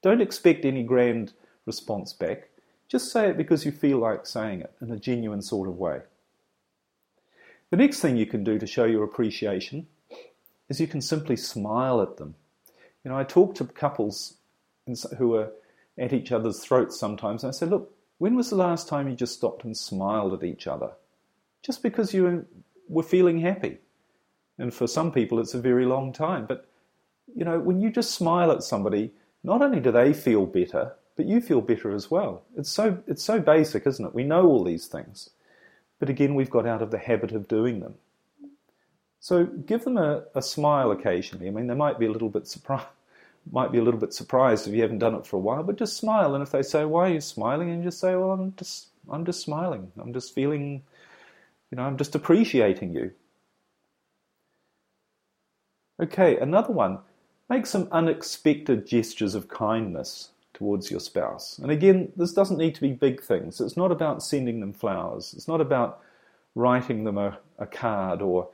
Don't 0.00 0.22
expect 0.22 0.64
any 0.64 0.82
grand 0.82 1.32
response 1.66 2.12
back. 2.12 2.48
Just 2.88 3.10
say 3.10 3.28
it 3.28 3.36
because 3.36 3.66
you 3.66 3.72
feel 3.72 3.98
like 3.98 4.26
saying 4.26 4.60
it 4.60 4.72
in 4.80 4.90
a 4.92 4.96
genuine 4.96 5.42
sort 5.42 5.68
of 5.68 5.76
way. 5.76 6.00
The 7.70 7.76
next 7.76 8.00
thing 8.00 8.16
you 8.16 8.26
can 8.26 8.44
do 8.44 8.58
to 8.58 8.66
show 8.66 8.84
your 8.84 9.02
appreciation 9.02 9.88
is 10.68 10.80
you 10.80 10.86
can 10.86 11.00
simply 11.00 11.36
smile 11.36 12.00
at 12.00 12.16
them. 12.16 12.36
You 13.04 13.10
know, 13.10 13.18
I 13.18 13.24
talk 13.24 13.56
to 13.56 13.64
couples 13.64 14.34
who 15.18 15.34
are 15.34 15.50
at 15.98 16.12
each 16.12 16.30
other's 16.30 16.60
throats 16.60 16.98
sometimes, 16.98 17.42
and 17.42 17.52
I 17.52 17.52
say, 17.52 17.66
look, 17.66 17.92
when 18.18 18.34
was 18.34 18.50
the 18.50 18.56
last 18.56 18.88
time 18.88 19.08
you 19.08 19.14
just 19.14 19.34
stopped 19.34 19.64
and 19.64 19.76
smiled 19.76 20.32
at 20.32 20.44
each 20.44 20.66
other? 20.66 20.92
just 21.66 21.82
because 21.82 22.14
you 22.14 22.46
were 22.88 23.02
feeling 23.02 23.40
happy. 23.40 23.78
And 24.56 24.72
for 24.72 24.86
some 24.86 25.10
people, 25.10 25.40
it's 25.40 25.52
a 25.52 25.60
very 25.60 25.84
long 25.84 26.12
time. 26.12 26.46
But, 26.46 26.68
you 27.34 27.44
know, 27.44 27.58
when 27.58 27.80
you 27.80 27.90
just 27.90 28.12
smile 28.12 28.52
at 28.52 28.62
somebody, 28.62 29.12
not 29.42 29.62
only 29.62 29.80
do 29.80 29.90
they 29.90 30.12
feel 30.12 30.46
better, 30.46 30.94
but 31.16 31.26
you 31.26 31.40
feel 31.40 31.60
better 31.60 31.92
as 31.92 32.08
well. 32.08 32.44
It's 32.56 32.70
so, 32.70 33.02
it's 33.08 33.24
so 33.24 33.40
basic, 33.40 33.84
isn't 33.84 34.04
it? 34.04 34.14
We 34.14 34.22
know 34.22 34.46
all 34.46 34.62
these 34.62 34.86
things. 34.86 35.30
But 35.98 36.08
again, 36.08 36.36
we've 36.36 36.50
got 36.50 36.66
out 36.66 36.82
of 36.82 36.92
the 36.92 36.98
habit 36.98 37.32
of 37.32 37.48
doing 37.48 37.80
them. 37.80 37.94
So 39.18 39.44
give 39.44 39.82
them 39.82 39.96
a, 39.96 40.24
a 40.36 40.42
smile 40.42 40.92
occasionally. 40.92 41.48
I 41.48 41.50
mean, 41.50 41.66
they 41.66 41.74
might 41.74 41.98
be 41.98 42.06
a 42.06 42.12
little 42.12 42.30
bit 42.30 42.46
surprised. 42.46 42.86
Might 43.52 43.72
be 43.72 43.78
a 43.78 43.82
little 43.82 44.00
bit 44.00 44.12
surprised 44.12 44.66
if 44.66 44.74
you 44.74 44.82
haven't 44.82 44.98
done 44.98 45.14
it 45.14 45.26
for 45.26 45.36
a 45.36 45.40
while, 45.40 45.62
but 45.62 45.76
just 45.76 45.96
smile. 45.96 46.34
And 46.34 46.42
if 46.42 46.50
they 46.50 46.62
say, 46.62 46.84
"Why 46.84 47.10
are 47.10 47.14
you 47.14 47.20
smiling?" 47.20 47.70
and 47.70 47.78
you 47.78 47.88
just 47.88 48.00
say, 48.00 48.14
"Well, 48.16 48.32
I'm 48.32 48.54
just, 48.56 48.88
I'm 49.10 49.24
just 49.24 49.42
smiling. 49.42 49.92
I'm 49.98 50.12
just 50.12 50.34
feeling 50.34 50.82
you 51.70 51.76
know, 51.76 51.82
I'm 51.82 51.96
just 51.96 52.14
appreciating 52.14 52.94
you. 52.94 53.12
Okay, 56.00 56.38
another 56.38 56.72
one. 56.72 56.98
Make 57.48 57.66
some 57.66 57.88
unexpected 57.92 58.86
gestures 58.86 59.34
of 59.34 59.48
kindness 59.48 60.30
towards 60.52 60.90
your 60.90 61.00
spouse. 61.00 61.58
And 61.58 61.70
again, 61.70 62.12
this 62.16 62.32
doesn't 62.32 62.58
need 62.58 62.74
to 62.76 62.80
be 62.80 62.92
big 62.92 63.22
things. 63.22 63.60
It's 63.60 63.76
not 63.76 63.92
about 63.92 64.22
sending 64.22 64.60
them 64.60 64.72
flowers. 64.72 65.34
It's 65.34 65.48
not 65.48 65.60
about 65.60 66.00
writing 66.54 67.04
them 67.04 67.18
a, 67.18 67.38
a 67.58 67.66
card 67.66 68.22
or 68.22 68.48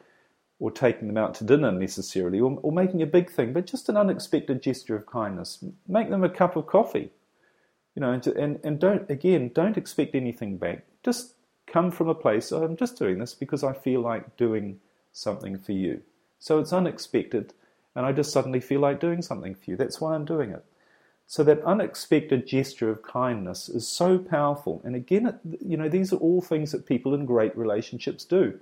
or 0.62 0.70
taking 0.70 1.08
them 1.08 1.16
out 1.16 1.34
to 1.34 1.42
dinner 1.42 1.72
necessarily, 1.72 2.38
or, 2.38 2.56
or 2.62 2.70
making 2.70 3.02
a 3.02 3.06
big 3.06 3.28
thing, 3.28 3.52
but 3.52 3.66
just 3.66 3.88
an 3.88 3.96
unexpected 3.96 4.62
gesture 4.62 4.94
of 4.94 5.04
kindness. 5.06 5.58
Make 5.88 6.08
them 6.08 6.22
a 6.22 6.28
cup 6.28 6.54
of 6.54 6.68
coffee, 6.68 7.10
you 7.96 8.00
know, 8.00 8.12
and, 8.12 8.24
and, 8.28 8.60
and 8.62 8.78
don't 8.78 9.10
again 9.10 9.50
don't 9.52 9.76
expect 9.76 10.14
anything 10.14 10.58
back. 10.58 10.84
Just 11.02 11.34
come 11.66 11.90
from 11.90 12.08
a 12.08 12.14
place 12.14 12.52
I'm 12.52 12.76
just 12.76 12.96
doing 12.96 13.18
this 13.18 13.34
because 13.34 13.64
I 13.64 13.72
feel 13.72 14.02
like 14.02 14.36
doing 14.36 14.78
something 15.12 15.58
for 15.58 15.72
you. 15.72 16.00
So 16.38 16.60
it's 16.60 16.72
unexpected, 16.72 17.54
and 17.96 18.06
I 18.06 18.12
just 18.12 18.32
suddenly 18.32 18.60
feel 18.60 18.78
like 18.78 19.00
doing 19.00 19.20
something 19.20 19.56
for 19.56 19.68
you. 19.68 19.76
That's 19.76 20.00
why 20.00 20.14
I'm 20.14 20.24
doing 20.24 20.52
it. 20.52 20.64
So 21.26 21.42
that 21.42 21.64
unexpected 21.64 22.46
gesture 22.46 22.88
of 22.88 23.02
kindness 23.02 23.68
is 23.68 23.88
so 23.88 24.16
powerful. 24.16 24.80
And 24.84 24.94
again, 24.94 25.40
you 25.60 25.76
know, 25.76 25.88
these 25.88 26.12
are 26.12 26.18
all 26.18 26.40
things 26.40 26.70
that 26.70 26.86
people 26.86 27.14
in 27.14 27.26
great 27.26 27.56
relationships 27.58 28.24
do. 28.24 28.60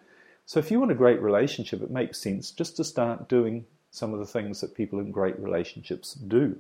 So 0.51 0.59
if 0.59 0.71
you 0.71 0.81
want 0.81 0.91
a 0.91 0.97
great 0.97 1.23
relationship, 1.23 1.81
it 1.81 1.93
makes 1.93 2.21
sense 2.21 2.51
just 2.51 2.77
to 2.77 2.85
start 2.85 3.29
doing 3.29 3.67
some 3.93 4.13
of 4.13 4.19
the 4.19 4.27
things 4.27 4.61
that 4.61 4.75
people 4.75 4.99
in 4.99 5.13
great 5.13 5.39
relationships 5.39 6.15
do. 6.15 6.57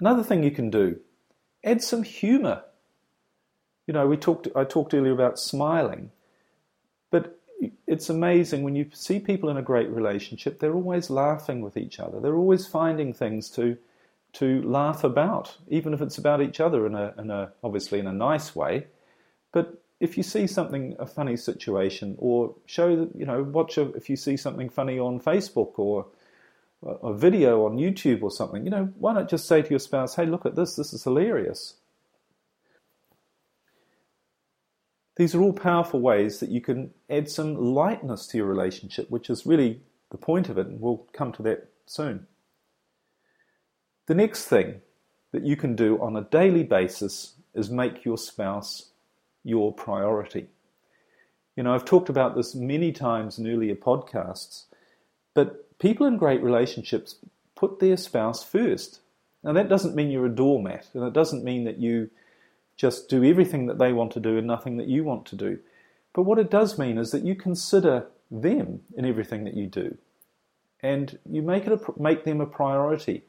Another 0.00 0.24
thing 0.24 0.42
you 0.42 0.50
can 0.50 0.70
do, 0.70 0.98
add 1.64 1.80
some 1.80 2.02
humor 2.02 2.64
you 3.86 3.94
know, 3.94 4.06
we 4.06 4.16
talked. 4.16 4.48
I 4.54 4.64
talked 4.64 4.94
earlier 4.94 5.12
about 5.12 5.38
smiling, 5.38 6.10
but 7.10 7.38
it's 7.86 8.08
amazing 8.08 8.62
when 8.62 8.76
you 8.76 8.88
see 8.92 9.18
people 9.18 9.48
in 9.48 9.56
a 9.56 9.62
great 9.62 9.90
relationship. 9.90 10.60
They're 10.60 10.74
always 10.74 11.10
laughing 11.10 11.60
with 11.60 11.76
each 11.76 11.98
other. 11.98 12.20
They're 12.20 12.36
always 12.36 12.66
finding 12.66 13.12
things 13.12 13.50
to 13.50 13.76
to 14.34 14.62
laugh 14.62 15.04
about, 15.04 15.58
even 15.68 15.92
if 15.92 16.00
it's 16.00 16.16
about 16.16 16.40
each 16.40 16.58
other 16.58 16.86
in 16.86 16.94
a, 16.94 17.12
in 17.18 17.30
a 17.30 17.52
obviously 17.62 17.98
in 17.98 18.06
a 18.06 18.12
nice 18.12 18.56
way. 18.56 18.86
But 19.52 19.81
if 20.02 20.16
you 20.16 20.24
see 20.24 20.48
something 20.48 20.96
a 20.98 21.06
funny 21.06 21.36
situation, 21.36 22.16
or 22.18 22.56
show 22.66 22.96
that 22.96 23.14
you 23.14 23.24
know, 23.24 23.44
watch 23.44 23.78
a, 23.78 23.82
if 23.94 24.10
you 24.10 24.16
see 24.16 24.36
something 24.36 24.68
funny 24.68 24.98
on 24.98 25.20
Facebook 25.20 25.78
or 25.78 26.06
a 26.82 27.14
video 27.14 27.64
on 27.64 27.76
YouTube 27.76 28.20
or 28.20 28.30
something, 28.32 28.64
you 28.64 28.70
know, 28.70 28.92
why 28.98 29.14
not 29.14 29.30
just 29.30 29.46
say 29.46 29.62
to 29.62 29.70
your 29.70 29.78
spouse, 29.78 30.16
"Hey, 30.16 30.26
look 30.26 30.44
at 30.44 30.56
this. 30.56 30.74
This 30.74 30.92
is 30.92 31.04
hilarious." 31.04 31.74
These 35.14 35.36
are 35.36 35.40
all 35.40 35.52
powerful 35.52 36.00
ways 36.00 36.40
that 36.40 36.50
you 36.50 36.60
can 36.60 36.92
add 37.08 37.30
some 37.30 37.54
lightness 37.54 38.26
to 38.28 38.38
your 38.38 38.46
relationship, 38.46 39.08
which 39.08 39.30
is 39.30 39.46
really 39.46 39.82
the 40.10 40.18
point 40.18 40.48
of 40.48 40.58
it, 40.58 40.66
and 40.66 40.80
we'll 40.80 41.06
come 41.12 41.30
to 41.34 41.42
that 41.44 41.68
soon. 41.86 42.26
The 44.06 44.16
next 44.16 44.46
thing 44.46 44.80
that 45.30 45.44
you 45.44 45.54
can 45.54 45.76
do 45.76 46.00
on 46.02 46.16
a 46.16 46.22
daily 46.22 46.64
basis 46.64 47.36
is 47.54 47.70
make 47.70 48.04
your 48.04 48.18
spouse 48.18 48.91
your 49.44 49.72
priority. 49.72 50.46
You 51.56 51.62
know, 51.62 51.74
I've 51.74 51.84
talked 51.84 52.08
about 52.08 52.34
this 52.34 52.54
many 52.54 52.92
times 52.92 53.38
in 53.38 53.46
earlier 53.46 53.74
podcasts, 53.74 54.64
but 55.34 55.78
people 55.78 56.06
in 56.06 56.16
great 56.16 56.42
relationships 56.42 57.16
put 57.54 57.78
their 57.78 57.96
spouse 57.96 58.42
first. 58.42 59.00
Now, 59.44 59.52
that 59.52 59.68
doesn't 59.68 59.94
mean 59.94 60.10
you're 60.10 60.26
a 60.26 60.34
doormat, 60.34 60.88
and 60.94 61.04
it 61.04 61.12
doesn't 61.12 61.44
mean 61.44 61.64
that 61.64 61.78
you 61.78 62.10
just 62.76 63.08
do 63.08 63.22
everything 63.24 63.66
that 63.66 63.78
they 63.78 63.92
want 63.92 64.12
to 64.12 64.20
do 64.20 64.38
and 64.38 64.46
nothing 64.46 64.76
that 64.78 64.88
you 64.88 65.04
want 65.04 65.26
to 65.26 65.36
do. 65.36 65.58
But 66.14 66.22
what 66.22 66.38
it 66.38 66.50
does 66.50 66.78
mean 66.78 66.98
is 66.98 67.10
that 67.10 67.24
you 67.24 67.34
consider 67.34 68.06
them 68.30 68.80
in 68.96 69.04
everything 69.04 69.44
that 69.44 69.54
you 69.54 69.66
do, 69.66 69.98
and 70.80 71.18
you 71.28 71.42
make 71.42 71.66
it 71.66 71.72
a, 71.72 72.00
make 72.00 72.24
them 72.24 72.40
a 72.40 72.46
priority. 72.46 73.24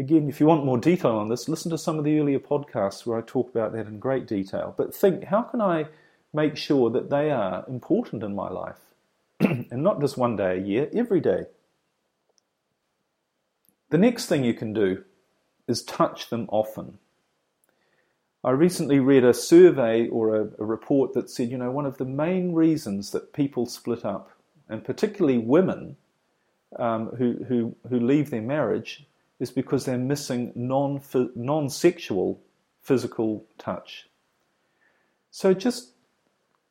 Again, 0.00 0.30
if 0.30 0.40
you 0.40 0.46
want 0.46 0.64
more 0.64 0.78
detail 0.78 1.12
on 1.12 1.28
this, 1.28 1.46
listen 1.46 1.70
to 1.72 1.76
some 1.76 1.98
of 1.98 2.04
the 2.04 2.18
earlier 2.18 2.38
podcasts 2.38 3.04
where 3.04 3.18
I 3.18 3.20
talk 3.20 3.50
about 3.50 3.72
that 3.72 3.86
in 3.86 3.98
great 3.98 4.26
detail. 4.26 4.74
But 4.74 4.94
think, 4.94 5.24
how 5.24 5.42
can 5.42 5.60
I 5.60 5.88
make 6.32 6.56
sure 6.56 6.88
that 6.88 7.10
they 7.10 7.30
are 7.30 7.66
important 7.68 8.22
in 8.22 8.34
my 8.34 8.48
life? 8.48 8.80
and 9.40 9.82
not 9.82 10.00
just 10.00 10.16
one 10.16 10.36
day 10.36 10.56
a 10.56 10.62
year, 10.62 10.88
every 10.94 11.20
day. 11.20 11.44
The 13.90 13.98
next 13.98 14.24
thing 14.24 14.42
you 14.42 14.54
can 14.54 14.72
do 14.72 15.04
is 15.68 15.82
touch 15.82 16.30
them 16.30 16.46
often. 16.48 16.96
I 18.42 18.52
recently 18.52 19.00
read 19.00 19.22
a 19.22 19.34
survey 19.34 20.08
or 20.08 20.34
a, 20.34 20.48
a, 20.58 20.64
report 20.64 21.12
that 21.12 21.28
said, 21.28 21.50
you 21.50 21.58
know, 21.58 21.70
one 21.70 21.84
of 21.84 21.98
the 21.98 22.06
main 22.06 22.54
reasons 22.54 23.10
that 23.10 23.34
people 23.34 23.66
split 23.66 24.06
up, 24.06 24.30
and 24.66 24.82
particularly 24.82 25.36
women 25.36 25.96
um, 26.78 27.08
who, 27.18 27.44
who, 27.44 27.76
who 27.90 28.00
leave 28.00 28.30
their 28.30 28.40
marriage, 28.40 29.04
is 29.40 29.50
because 29.50 29.84
they're 29.84 29.98
missing 29.98 30.52
non 30.54 31.00
non 31.34 31.68
sexual 31.68 32.40
physical 32.82 33.44
touch. 33.58 34.08
So 35.30 35.54
just 35.54 35.92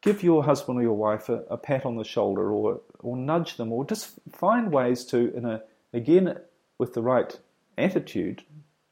give 0.01 0.23
your 0.23 0.43
husband 0.43 0.79
or 0.79 0.81
your 0.81 0.93
wife 0.93 1.29
a, 1.29 1.43
a, 1.49 1.57
pat 1.57 1.85
on 1.85 1.97
the 1.97 2.03
shoulder 2.03 2.51
or, 2.51 2.81
or 2.99 3.17
nudge 3.17 3.57
them 3.57 3.71
or 3.71 3.85
just 3.85 4.11
find 4.31 4.71
ways 4.71 5.03
to, 5.05 5.33
in 5.35 5.45
a, 5.45 5.61
again, 5.93 6.37
with 6.77 6.93
the 6.93 7.01
right 7.01 7.37
attitude, 7.77 8.43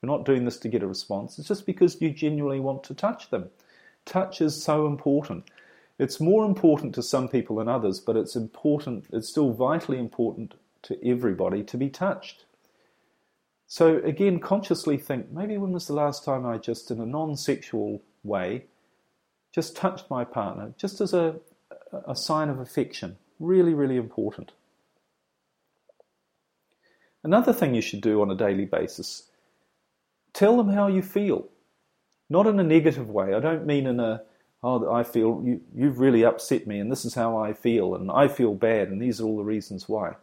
you're 0.02 0.12
not 0.12 0.26
doing 0.26 0.46
this 0.46 0.58
to 0.58 0.70
get 0.70 0.84
a 0.84 0.88
response, 0.88 1.40
it's 1.40 1.48
just 1.48 1.66
because 1.66 2.02
you 2.02 2.10
genuinely 2.10 2.60
want 2.60 2.84
to 2.84 2.94
touch 2.94 3.30
them. 3.30 3.50
Touch 4.06 4.42
is 4.42 4.62
so 4.62 4.88
important. 4.88 5.46
It's 6.00 6.20
more 6.20 6.46
important 6.46 6.94
to 6.96 7.04
some 7.04 7.28
people 7.28 7.58
than 7.58 7.68
others, 7.68 8.00
but 8.00 8.16
it's 8.16 8.36
important, 8.36 9.06
it's 9.12 9.30
still 9.30 9.52
vitally 9.52 9.98
important 9.98 10.54
to 10.84 10.98
everybody 11.06 11.64
to 11.64 11.78
be 11.78 11.90
touched. 11.90 12.46
So 13.68 13.98
again, 14.04 14.40
consciously 14.40 14.98
think 14.98 15.30
maybe 15.30 15.58
when 15.58 15.74
was 15.74 15.88
the 15.88 15.94
last 15.94 16.24
time 16.24 16.46
I 16.46 16.58
just, 16.58 16.90
in 16.90 17.02
a 17.02 17.06
non 17.06 17.36
sexual 17.36 18.02
way, 18.24 18.66
just 19.54 19.76
touched 19.76 20.10
my 20.10 20.24
partner, 20.24 20.74
just 20.78 21.02
as 21.02 21.14
a, 21.14 21.36
a 22.08 22.16
sign 22.16 22.50
of 22.50 22.60
affection. 22.60 23.18
Really, 23.40 23.74
really 23.74 23.98
important. 23.98 24.54
Another 27.24 27.52
thing 27.52 27.76
you 27.76 27.82
should 27.82 28.02
do 28.02 28.22
on 28.22 28.32
a 28.32 28.36
daily 28.36 28.66
basis 28.66 29.24
tell 30.34 30.56
them 30.56 30.70
how 30.70 30.88
you 30.88 31.02
feel. 31.02 31.48
Not 32.30 32.46
in 32.46 32.60
a 32.60 32.64
negative 32.64 33.10
way. 33.10 33.34
I 33.34 33.40
don't 33.40 33.66
mean 33.66 33.88
in 33.88 34.00
a, 34.00 34.22
oh, 34.62 34.92
I 34.92 35.04
feel 35.04 35.42
you, 35.44 35.62
you've 35.74 36.00
really 36.00 36.24
upset 36.24 36.68
me 36.68 36.80
and 36.80 36.92
this 36.92 37.06
is 37.06 37.16
how 37.16 37.38
I 37.38 37.54
feel 37.54 37.96
and 37.96 38.12
I 38.12 38.28
feel 38.28 38.54
bad 38.54 38.90
and 38.90 39.02
these 39.02 39.20
are 39.20 39.26
all 39.26 39.38
the 39.38 39.44
reasons 39.44 39.90
why. 39.90 40.14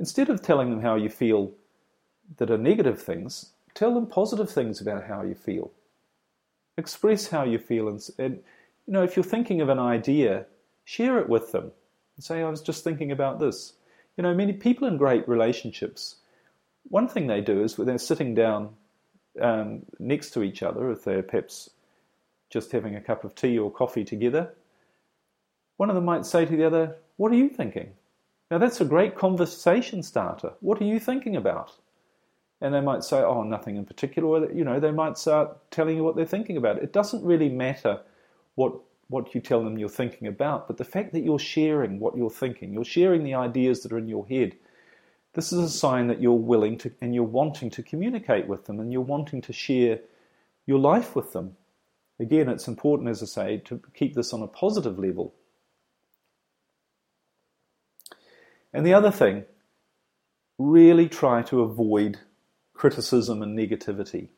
Instead 0.00 0.28
of 0.28 0.42
telling 0.42 0.70
them 0.70 0.82
how 0.82 0.96
you 0.96 1.08
feel 1.08 1.52
that 2.36 2.50
are 2.50 2.58
negative 2.58 3.00
things, 3.00 3.52
tell 3.74 3.94
them 3.94 4.06
positive 4.06 4.50
things 4.50 4.80
about 4.80 5.04
how 5.04 5.22
you 5.22 5.34
feel. 5.34 5.70
Express 6.76 7.28
how 7.28 7.44
you 7.44 7.58
feel 7.58 7.88
and, 7.88 8.00
and 8.18 8.40
you 8.86 8.92
know, 8.92 9.02
if 9.02 9.16
you're 9.16 9.24
thinking 9.24 9.60
of 9.60 9.68
an 9.68 9.78
idea, 9.78 10.46
share 10.84 11.18
it 11.18 11.28
with 11.28 11.52
them. 11.52 11.72
And 12.16 12.24
say, 12.24 12.42
I 12.42 12.50
was 12.50 12.60
just 12.60 12.84
thinking 12.84 13.10
about 13.10 13.40
this. 13.40 13.72
You 14.16 14.22
know, 14.22 14.34
many 14.34 14.52
people 14.52 14.86
in 14.86 14.96
great 14.96 15.28
relationships, 15.28 16.16
one 16.88 17.08
thing 17.08 17.26
they 17.26 17.40
do 17.40 17.62
is 17.62 17.78
when 17.78 17.86
they're 17.86 17.98
sitting 17.98 18.34
down 18.34 18.70
um, 19.40 19.82
next 19.98 20.30
to 20.30 20.42
each 20.42 20.62
other, 20.62 20.90
if 20.90 21.04
they're 21.04 21.22
perhaps 21.22 21.70
just 22.50 22.72
having 22.72 22.94
a 22.94 23.00
cup 23.00 23.24
of 23.24 23.34
tea 23.34 23.58
or 23.58 23.70
coffee 23.70 24.04
together, 24.04 24.52
one 25.76 25.88
of 25.88 25.96
them 25.96 26.04
might 26.04 26.26
say 26.26 26.44
to 26.44 26.56
the 26.56 26.64
other, 26.64 26.96
What 27.16 27.32
are 27.32 27.36
you 27.36 27.48
thinking? 27.48 27.92
Now, 28.50 28.58
that's 28.58 28.80
a 28.80 28.84
great 28.84 29.16
conversation 29.16 30.02
starter. 30.02 30.52
What 30.60 30.80
are 30.80 30.84
you 30.84 31.00
thinking 31.00 31.34
about? 31.34 31.72
And 32.60 32.72
they 32.72 32.80
might 32.80 33.04
say, 33.04 33.18
Oh, 33.18 33.42
nothing 33.42 33.76
in 33.76 33.84
particular. 33.84 34.50
You 34.52 34.64
know, 34.64 34.80
they 34.80 34.90
might 34.92 35.18
start 35.18 35.70
telling 35.70 35.96
you 35.96 36.04
what 36.04 36.16
they're 36.16 36.24
thinking 36.24 36.56
about. 36.56 36.78
It 36.78 36.92
doesn't 36.92 37.24
really 37.24 37.48
matter 37.48 38.00
what 38.54 38.74
what 39.08 39.34
you 39.34 39.40
tell 39.40 39.62
them 39.62 39.78
you're 39.78 39.88
thinking 39.88 40.28
about, 40.28 40.66
but 40.66 40.78
the 40.78 40.84
fact 40.84 41.12
that 41.12 41.22
you're 41.22 41.38
sharing 41.38 42.00
what 42.00 42.16
you're 42.16 42.30
thinking, 42.30 42.72
you're 42.72 42.84
sharing 42.84 43.22
the 43.22 43.34
ideas 43.34 43.82
that 43.82 43.92
are 43.92 43.98
in 43.98 44.08
your 44.08 44.26
head, 44.26 44.56
this 45.34 45.52
is 45.52 45.58
a 45.58 45.68
sign 45.68 46.06
that 46.06 46.22
you're 46.22 46.32
willing 46.32 46.78
to 46.78 46.90
and 47.00 47.14
you're 47.14 47.24
wanting 47.24 47.70
to 47.70 47.82
communicate 47.82 48.46
with 48.46 48.64
them 48.64 48.80
and 48.80 48.92
you're 48.92 49.02
wanting 49.02 49.42
to 49.42 49.52
share 49.52 50.00
your 50.66 50.78
life 50.78 51.14
with 51.14 51.32
them. 51.32 51.56
Again, 52.18 52.48
it's 52.48 52.68
important, 52.68 53.10
as 53.10 53.22
I 53.22 53.26
say, 53.26 53.56
to 53.66 53.80
keep 53.92 54.14
this 54.14 54.32
on 54.32 54.42
a 54.42 54.46
positive 54.46 54.98
level. 54.98 55.34
And 58.72 58.86
the 58.86 58.94
other 58.94 59.10
thing, 59.10 59.44
really 60.58 61.08
try 61.08 61.42
to 61.42 61.62
avoid 61.62 62.18
criticism 62.74 63.42
and 63.42 63.58
negativity. 63.58 64.28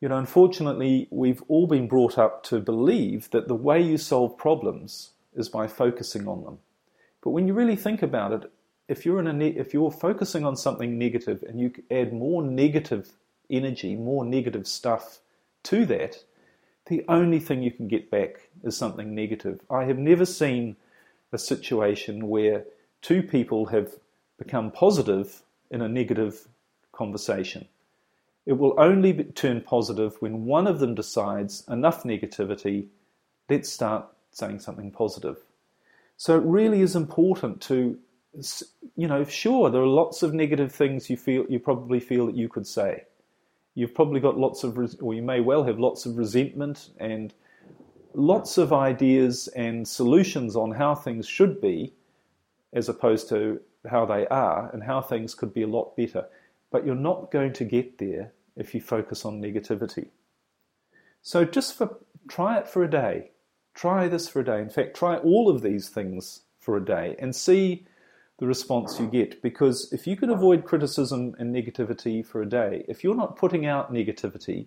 You 0.00 0.08
know, 0.08 0.16
unfortunately, 0.16 1.08
we've 1.10 1.42
all 1.48 1.66
been 1.66 1.86
brought 1.86 2.18
up 2.18 2.42
to 2.44 2.58
believe 2.58 3.30
that 3.30 3.48
the 3.48 3.54
way 3.54 3.80
you 3.80 3.98
solve 3.98 4.36
problems 4.38 5.10
is 5.34 5.48
by 5.48 5.66
focusing 5.66 6.26
on 6.26 6.42
them. 6.44 6.58
But 7.22 7.30
when 7.30 7.46
you 7.46 7.54
really 7.54 7.76
think 7.76 8.02
about 8.02 8.32
it, 8.32 8.50
if 8.88 9.04
you're 9.04 9.20
in 9.20 9.26
a 9.26 9.32
ne- 9.32 9.56
if 9.56 9.72
you're 9.72 9.90
focusing 9.90 10.44
on 10.44 10.56
something 10.56 10.98
negative 10.98 11.44
and 11.46 11.60
you 11.60 11.72
add 11.90 12.12
more 12.12 12.42
negative 12.42 13.12
energy, 13.48 13.94
more 13.94 14.24
negative 14.24 14.66
stuff 14.66 15.20
to 15.64 15.84
that, 15.86 16.24
the 16.86 17.04
only 17.08 17.38
thing 17.38 17.62
you 17.62 17.70
can 17.70 17.86
get 17.86 18.10
back 18.10 18.48
is 18.64 18.76
something 18.76 19.14
negative. 19.14 19.60
I 19.70 19.84
have 19.84 19.98
never 19.98 20.24
seen 20.24 20.76
a 21.32 21.38
situation 21.38 22.28
where 22.28 22.64
two 23.02 23.22
people 23.22 23.66
have 23.66 23.94
become 24.38 24.72
positive 24.72 25.42
in 25.70 25.82
a 25.82 25.88
negative 25.88 26.48
conversation. 26.92 27.66
It 28.46 28.54
will 28.54 28.74
only 28.78 29.12
turn 29.24 29.60
positive 29.60 30.16
when 30.20 30.44
one 30.44 30.66
of 30.66 30.80
them 30.80 30.94
decides 30.94 31.64
enough 31.68 32.02
negativity, 32.04 32.86
let's 33.48 33.70
start 33.70 34.06
saying 34.30 34.60
something 34.60 34.90
positive. 34.90 35.38
So 36.16 36.36
it 36.36 36.44
really 36.44 36.80
is 36.80 36.96
important 36.96 37.60
to, 37.62 37.98
you 38.96 39.08
know, 39.08 39.24
sure, 39.24 39.70
there 39.70 39.82
are 39.82 39.86
lots 39.86 40.22
of 40.22 40.34
negative 40.34 40.72
things 40.72 41.10
you 41.10 41.16
feel, 41.16 41.46
you 41.48 41.58
probably 41.58 42.00
feel 42.00 42.26
that 42.26 42.36
you 42.36 42.48
could 42.48 42.66
say. 42.66 43.04
You've 43.74 43.94
probably 43.94 44.20
got 44.20 44.38
lots 44.38 44.64
of, 44.64 44.78
or 45.00 45.14
you 45.14 45.22
may 45.22 45.40
well 45.40 45.64
have 45.64 45.78
lots 45.78 46.06
of 46.06 46.18
resentment 46.18 46.90
and 46.98 47.32
lots 48.14 48.58
of 48.58 48.72
ideas 48.72 49.48
and 49.48 49.86
solutions 49.86 50.56
on 50.56 50.72
how 50.72 50.94
things 50.94 51.26
should 51.26 51.60
be, 51.60 51.94
as 52.72 52.88
opposed 52.88 53.28
to 53.28 53.60
how 53.88 54.04
they 54.04 54.26
are 54.26 54.70
and 54.72 54.82
how 54.82 55.00
things 55.00 55.34
could 55.34 55.54
be 55.54 55.62
a 55.62 55.66
lot 55.66 55.96
better. 55.96 56.26
But 56.70 56.86
you're 56.86 56.94
not 56.94 57.30
going 57.30 57.52
to 57.54 57.64
get 57.64 57.98
there 57.98 58.32
if 58.56 58.74
you 58.74 58.80
focus 58.80 59.24
on 59.24 59.40
negativity. 59.40 60.08
So 61.22 61.44
just 61.44 61.74
for 61.76 61.98
try 62.28 62.58
it 62.58 62.68
for 62.68 62.82
a 62.82 62.90
day. 62.90 63.30
Try 63.74 64.08
this 64.08 64.28
for 64.28 64.40
a 64.40 64.44
day. 64.44 64.60
In 64.60 64.70
fact, 64.70 64.96
try 64.96 65.16
all 65.16 65.48
of 65.48 65.62
these 65.62 65.88
things 65.88 66.42
for 66.58 66.76
a 66.76 66.84
day 66.84 67.16
and 67.18 67.34
see 67.34 67.86
the 68.38 68.46
response 68.46 68.98
you 68.98 69.06
get. 69.06 69.40
Because 69.42 69.92
if 69.92 70.06
you 70.06 70.16
can 70.16 70.30
avoid 70.30 70.64
criticism 70.64 71.34
and 71.38 71.54
negativity 71.54 72.24
for 72.24 72.42
a 72.42 72.48
day, 72.48 72.84
if 72.88 73.04
you're 73.04 73.14
not 73.14 73.36
putting 73.36 73.66
out 73.66 73.92
negativity, 73.92 74.66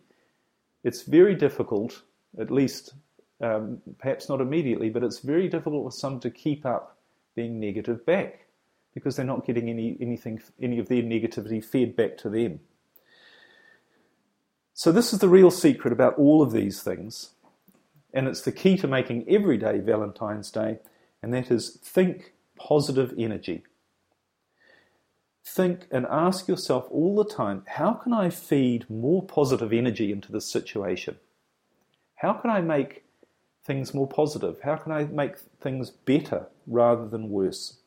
it's 0.83 1.03
very 1.03 1.35
difficult, 1.35 2.01
at 2.39 2.51
least 2.51 2.93
um, 3.41 3.81
perhaps 3.97 4.29
not 4.29 4.41
immediately, 4.41 4.89
but 4.89 5.03
it's 5.03 5.19
very 5.19 5.47
difficult 5.47 5.85
for 5.85 5.97
some 5.97 6.19
to 6.21 6.29
keep 6.29 6.65
up 6.65 6.97
being 7.35 7.59
negative 7.59 8.05
back 8.05 8.42
because 8.93 9.15
they're 9.15 9.25
not 9.25 9.45
getting 9.45 9.69
any 9.69 9.97
anything 9.99 10.41
any 10.61 10.79
of 10.79 10.87
their 10.87 11.03
negativity 11.03 11.63
fed 11.63 11.95
back 11.95 12.17
to 12.17 12.29
them. 12.29 12.59
So, 14.73 14.91
this 14.91 15.13
is 15.13 15.19
the 15.19 15.29
real 15.29 15.51
secret 15.51 15.93
about 15.93 16.17
all 16.17 16.41
of 16.41 16.51
these 16.51 16.81
things, 16.81 17.31
and 18.13 18.27
it's 18.27 18.41
the 18.41 18.51
key 18.51 18.77
to 18.77 18.87
making 18.87 19.25
every 19.29 19.57
day 19.57 19.79
Valentine's 19.79 20.49
Day, 20.49 20.79
and 21.21 21.33
that 21.33 21.51
is 21.51 21.79
think 21.83 22.33
positive 22.57 23.13
energy. 23.17 23.63
Think 25.45 25.87
and 25.91 26.07
ask 26.09 26.47
yourself 26.47 26.87
all 26.89 27.15
the 27.15 27.29
time 27.29 27.63
how 27.67 27.93
can 27.93 28.13
I 28.13 28.29
feed 28.29 28.89
more 28.89 29.21
positive 29.21 29.73
energy 29.73 30.11
into 30.11 30.31
this 30.31 30.51
situation? 30.51 31.17
How 32.15 32.33
can 32.33 32.49
I 32.49 32.61
make 32.61 33.03
things 33.63 33.93
more 33.93 34.07
positive? 34.07 34.61
How 34.63 34.77
can 34.77 34.91
I 34.91 35.03
make 35.03 35.37
things 35.59 35.89
better 35.89 36.47
rather 36.65 37.07
than 37.07 37.29
worse? 37.29 37.77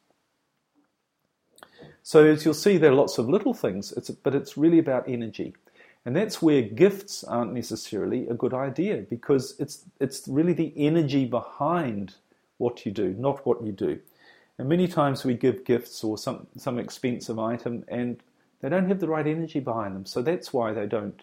So, 2.06 2.24
as 2.24 2.44
you'll 2.44 2.54
see, 2.54 2.78
there 2.78 2.92
are 2.92 2.94
lots 2.94 3.18
of 3.18 3.28
little 3.28 3.52
things, 3.52 3.90
it's, 3.90 4.10
but 4.10 4.32
it's 4.32 4.56
really 4.56 4.78
about 4.78 5.08
energy. 5.08 5.56
And 6.04 6.14
that's 6.14 6.40
where 6.40 6.62
gifts 6.62 7.24
aren't 7.24 7.52
necessarily 7.52 8.28
a 8.28 8.34
good 8.34 8.54
idea 8.54 8.98
because 8.98 9.56
it's, 9.58 9.82
it's 9.98 10.28
really 10.28 10.52
the 10.52 10.72
energy 10.76 11.24
behind 11.24 12.14
what 12.58 12.86
you 12.86 12.92
do, 12.92 13.12
not 13.18 13.44
what 13.44 13.60
you 13.64 13.72
do. 13.72 13.98
And 14.56 14.68
many 14.68 14.86
times 14.86 15.24
we 15.24 15.34
give 15.34 15.64
gifts 15.64 16.04
or 16.04 16.16
some, 16.16 16.46
some 16.56 16.78
expensive 16.78 17.40
item 17.40 17.84
and 17.88 18.22
they 18.60 18.68
don't 18.68 18.86
have 18.86 19.00
the 19.00 19.08
right 19.08 19.26
energy 19.26 19.58
behind 19.58 19.96
them. 19.96 20.06
So 20.06 20.22
that's 20.22 20.52
why 20.52 20.72
they 20.72 20.86
don't 20.86 21.20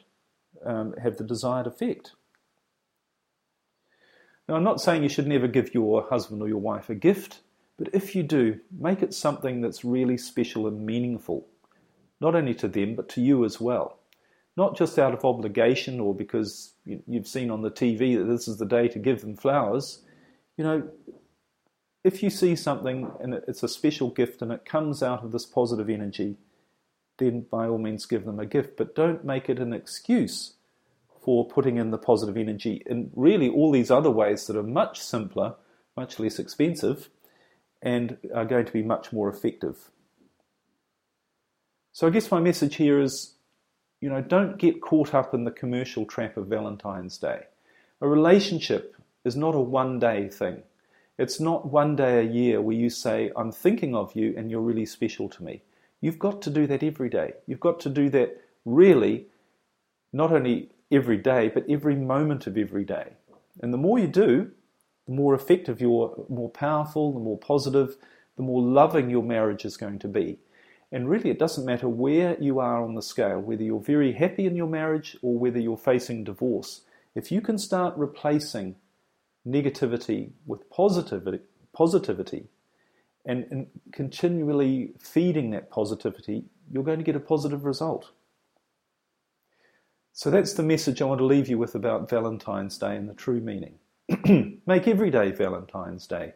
um, 0.66 0.96
have 1.02 1.16
the 1.16 1.24
desired 1.24 1.66
effect. 1.66 2.12
Now, 4.50 4.56
I'm 4.56 4.66
not 4.66 4.82
saying 4.82 5.02
you 5.02 5.08
should 5.08 5.28
never 5.28 5.48
give 5.48 5.74
your 5.74 6.10
husband 6.10 6.42
or 6.42 6.50
your 6.50 6.58
wife 6.58 6.90
a 6.90 6.96
gift, 6.96 7.40
but 7.78 7.90
if 7.94 8.16
you 8.16 8.24
do, 8.24 8.60
make 8.72 9.02
it 9.02 9.14
something 9.14 9.62
that's 9.62 9.84
really 9.84 10.18
special 10.18 10.68
and 10.68 10.86
meaningful, 10.86 11.48
not 12.20 12.36
only 12.36 12.54
to 12.56 12.68
them, 12.68 12.96
but 12.96 13.10
to 13.10 13.22
you 13.22 13.46
as 13.46 13.60
well 13.60 14.00
not 14.56 14.78
just 14.78 15.00
out 15.00 15.14
of 15.14 15.26
obligation 15.26 16.00
or 16.00 16.14
because 16.14 16.74
you've 16.86 17.28
seen 17.28 17.50
on 17.50 17.62
the 17.62 17.72
TV 17.72 18.18
that 18.18 18.26
this 18.26 18.48
is 18.48 18.58
the 18.58 18.66
day 18.66 18.88
to 18.88 19.00
give 19.00 19.22
them 19.22 19.36
flowers. 19.36 20.04
You 20.58 20.64
know, 20.64 20.90
if 22.04 22.22
you 22.22 22.30
see 22.30 22.56
something 22.56 23.12
and 23.20 23.34
it's 23.34 23.64
a 23.64 23.68
special 23.68 24.10
gift 24.10 24.42
and 24.42 24.52
it 24.52 24.66
comes 24.66 25.02
out 25.02 25.24
of 25.24 25.32
this 25.32 25.46
positive 25.46 25.90
energy, 25.90 26.38
then 27.18 27.46
by 27.50 27.68
all 27.68 27.78
means 27.78 28.06
give 28.06 28.26
them 28.26 28.40
a 28.40 28.46
gift. 28.46 28.78
But 28.78 28.96
don't 28.96 29.26
make 29.26 29.50
it 29.50 29.60
an 29.60 29.74
excuse 29.74 30.54
for 31.24 31.48
putting 31.48 31.78
in 31.78 31.90
the 31.90 31.98
positive 31.98 32.38
energy 32.38 32.84
in 32.86 33.10
really 33.16 33.50
all 33.50 33.72
these 33.72 33.90
other 33.90 34.12
ways 34.12 34.46
that 34.48 34.58
are 34.58 34.64
much 34.64 35.00
simpler, 35.00 35.56
much 35.96 36.20
less 36.20 36.38
expensive, 36.38 37.10
and 37.84 38.18
are 38.34 38.46
going 38.46 38.66
to 38.66 38.74
be 38.74 38.82
much 38.82 39.14
more 39.14 39.30
effective. 39.30 39.92
So 41.92 42.08
I 42.08 42.10
guess 42.10 42.32
my 42.32 42.40
message 42.40 42.78
here 42.78 43.00
is 43.00 43.36
You 44.04 44.10
know, 44.10 44.20
don't 44.20 44.58
get 44.58 44.82
caught 44.82 45.14
up 45.14 45.34
in 45.34 45.46
the 45.46 45.52
commercial 45.52 46.06
trap 46.06 46.36
of 46.36 46.48
Valentine's 46.48 47.18
Day. 47.18 47.44
A 48.02 48.08
relationship 48.08 48.98
is 49.24 49.38
not 49.38 49.56
a 49.56 49.62
one 49.62 49.98
day 49.98 50.28
thing. 50.28 50.62
It's 51.18 51.40
not 51.40 51.72
one 51.72 51.96
day 51.96 52.20
a 52.20 52.30
year 52.30 52.62
where 52.62 52.76
you 52.76 52.90
say, 52.90 53.32
I'm 53.38 53.54
thinking 53.54 53.96
of 53.96 54.14
you 54.14 54.34
and 54.36 54.52
you're 54.52 54.60
really 54.60 54.86
special 54.86 55.30
to 55.30 55.42
me. 55.42 55.62
You've 56.02 56.20
got 56.20 56.42
to 56.42 56.50
do 56.50 56.68
that 56.68 56.84
every 56.84 57.08
day. 57.08 57.32
You've 57.48 57.62
got 57.62 57.80
to 57.80 57.90
do 57.90 58.10
that 58.10 58.42
really, 58.66 59.28
not 60.12 60.34
only 60.34 60.72
every 60.92 61.16
day, 61.16 61.48
but 61.48 61.64
every 61.70 61.96
moment 61.96 62.46
of 62.46 62.58
every 62.58 62.84
day. 62.84 63.14
And 63.62 63.74
the 63.74 63.78
more 63.78 64.00
you 64.00 64.08
do, 64.08 64.52
the 65.06 65.14
more 65.14 65.34
effective 65.34 65.82
you're, 65.82 66.26
more 66.30 66.50
powerful, 66.50 67.14
the 67.14 67.20
more 67.20 67.38
positive, 67.38 67.98
the 68.38 68.44
more 68.44 68.62
loving 68.62 69.10
your 69.10 69.24
marriage 69.24 69.66
is 69.66 69.78
going 69.78 70.00
to 70.00 70.08
be. 70.08 70.40
And 70.92 71.10
really, 71.10 71.30
it 71.30 71.40
doesn't 71.40 71.66
matter 71.66 71.90
where 71.90 72.38
you 72.40 72.60
are 72.60 72.84
on 72.84 72.94
the 72.94 73.02
scale, 73.02 73.40
whether 73.40 73.64
you're 73.64 73.80
very 73.80 74.14
happy 74.14 74.46
in 74.46 74.56
your 74.56 74.68
marriage 74.68 75.18
or 75.22 75.38
whether 75.38 75.60
you're 75.60 75.78
facing 75.78 76.24
divorce. 76.24 76.82
If 77.16 77.32
you 77.32 77.42
can 77.42 77.58
start 77.58 77.98
replacing 77.98 78.76
negativity 79.48 80.32
with 80.46 80.70
positivity, 80.70 81.40
positivity 81.74 82.46
and, 83.26 83.46
and 83.50 83.68
continually 83.92 84.94
feeding 85.00 85.52
that 85.52 85.70
positivity, 85.70 86.46
you're 86.72 86.84
going 86.84 87.00
to 87.00 87.04
get 87.04 87.16
a 87.16 87.20
positive 87.20 87.66
result. 87.66 88.12
So 90.12 90.30
that's 90.30 90.54
the 90.54 90.64
message 90.64 91.02
I 91.02 91.06
want 91.06 91.20
to 91.20 91.26
leave 91.26 91.50
you 91.50 91.58
with 91.58 91.74
about 91.74 92.10
Valentine's 92.10 92.78
Day 92.78 92.96
and 92.96 93.10
the 93.10 93.16
true 93.16 93.42
meaning. 93.42 93.80
Make 94.66 94.88
every 94.88 95.10
day 95.10 95.32
Valentine's 95.32 96.08
Day 96.08 96.34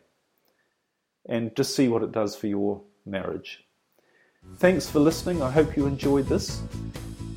and 1.29 1.55
just 1.55 1.73
see 1.73 1.87
what 1.87 2.03
it 2.03 2.11
does 2.11 2.35
for 2.35 2.47
your 2.47 2.81
marriage. 3.05 3.63
Thanks 4.57 4.89
for 4.89 4.99
listening. 4.99 5.41
I 5.41 5.51
hope 5.51 5.77
you 5.77 5.85
enjoyed 5.85 6.25
this. 6.27 6.61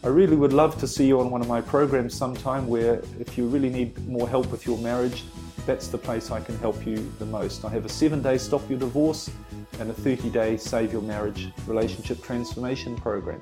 I 0.02 0.08
really 0.08 0.34
would 0.34 0.52
love 0.52 0.78
to 0.80 0.88
see 0.88 1.06
you 1.06 1.20
on 1.20 1.30
one 1.30 1.40
of 1.40 1.46
my 1.46 1.60
programs 1.60 2.14
sometime 2.14 2.66
where 2.66 3.00
if 3.20 3.38
you 3.38 3.46
really 3.46 3.68
need 3.68 3.96
more 4.08 4.28
help 4.28 4.50
with 4.50 4.66
your 4.66 4.78
marriage, 4.78 5.22
that's 5.66 5.88
the 5.88 5.98
place 5.98 6.32
I 6.32 6.40
can 6.40 6.58
help 6.58 6.84
you 6.84 6.96
the 7.18 7.26
most. 7.26 7.64
I 7.64 7.68
have 7.68 7.84
a 7.84 7.88
seven 7.88 8.20
day 8.22 8.38
stop 8.38 8.68
your 8.68 8.78
divorce 8.78 9.30
and 9.78 9.90
a 9.90 9.94
30 9.94 10.30
day 10.30 10.56
save 10.56 10.92
your 10.92 11.02
marriage 11.02 11.48
relationship 11.66 12.22
transformation 12.22 12.96
program. 12.96 13.40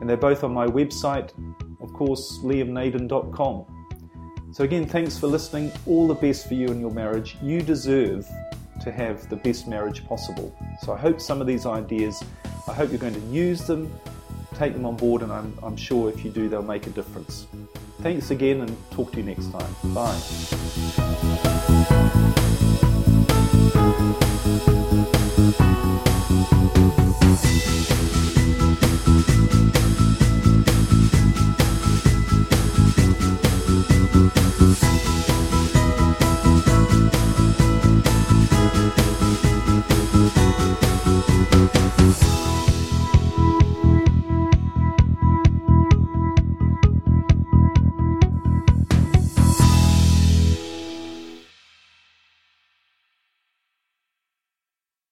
And 0.00 0.10
they're 0.10 0.16
both 0.18 0.44
on 0.44 0.52
my 0.52 0.66
website, 0.66 1.30
of 1.80 1.92
course, 1.94 2.40
liamnaden.com. 2.42 3.75
So, 4.56 4.64
again, 4.64 4.86
thanks 4.86 5.18
for 5.18 5.26
listening. 5.26 5.70
All 5.84 6.08
the 6.08 6.14
best 6.14 6.48
for 6.48 6.54
you 6.54 6.68
and 6.68 6.80
your 6.80 6.90
marriage. 6.90 7.36
You 7.42 7.60
deserve 7.60 8.26
to 8.80 8.90
have 8.90 9.28
the 9.28 9.36
best 9.36 9.68
marriage 9.68 10.02
possible. 10.06 10.56
So, 10.80 10.94
I 10.94 10.96
hope 10.96 11.20
some 11.20 11.42
of 11.42 11.46
these 11.46 11.66
ideas, 11.66 12.24
I 12.66 12.72
hope 12.72 12.88
you're 12.88 12.98
going 12.98 13.12
to 13.12 13.20
use 13.26 13.66
them, 13.66 13.94
take 14.54 14.72
them 14.72 14.86
on 14.86 14.96
board, 14.96 15.20
and 15.20 15.30
I'm, 15.30 15.58
I'm 15.62 15.76
sure 15.76 16.08
if 16.08 16.24
you 16.24 16.30
do, 16.30 16.48
they'll 16.48 16.62
make 16.62 16.86
a 16.86 16.90
difference. 16.90 17.46
Thanks 18.00 18.30
again, 18.30 18.62
and 18.62 18.90
talk 18.92 19.12
to 19.12 19.18
you 19.18 19.24
next 19.24 19.52
time. 19.52 19.76
Bye. 19.92 20.18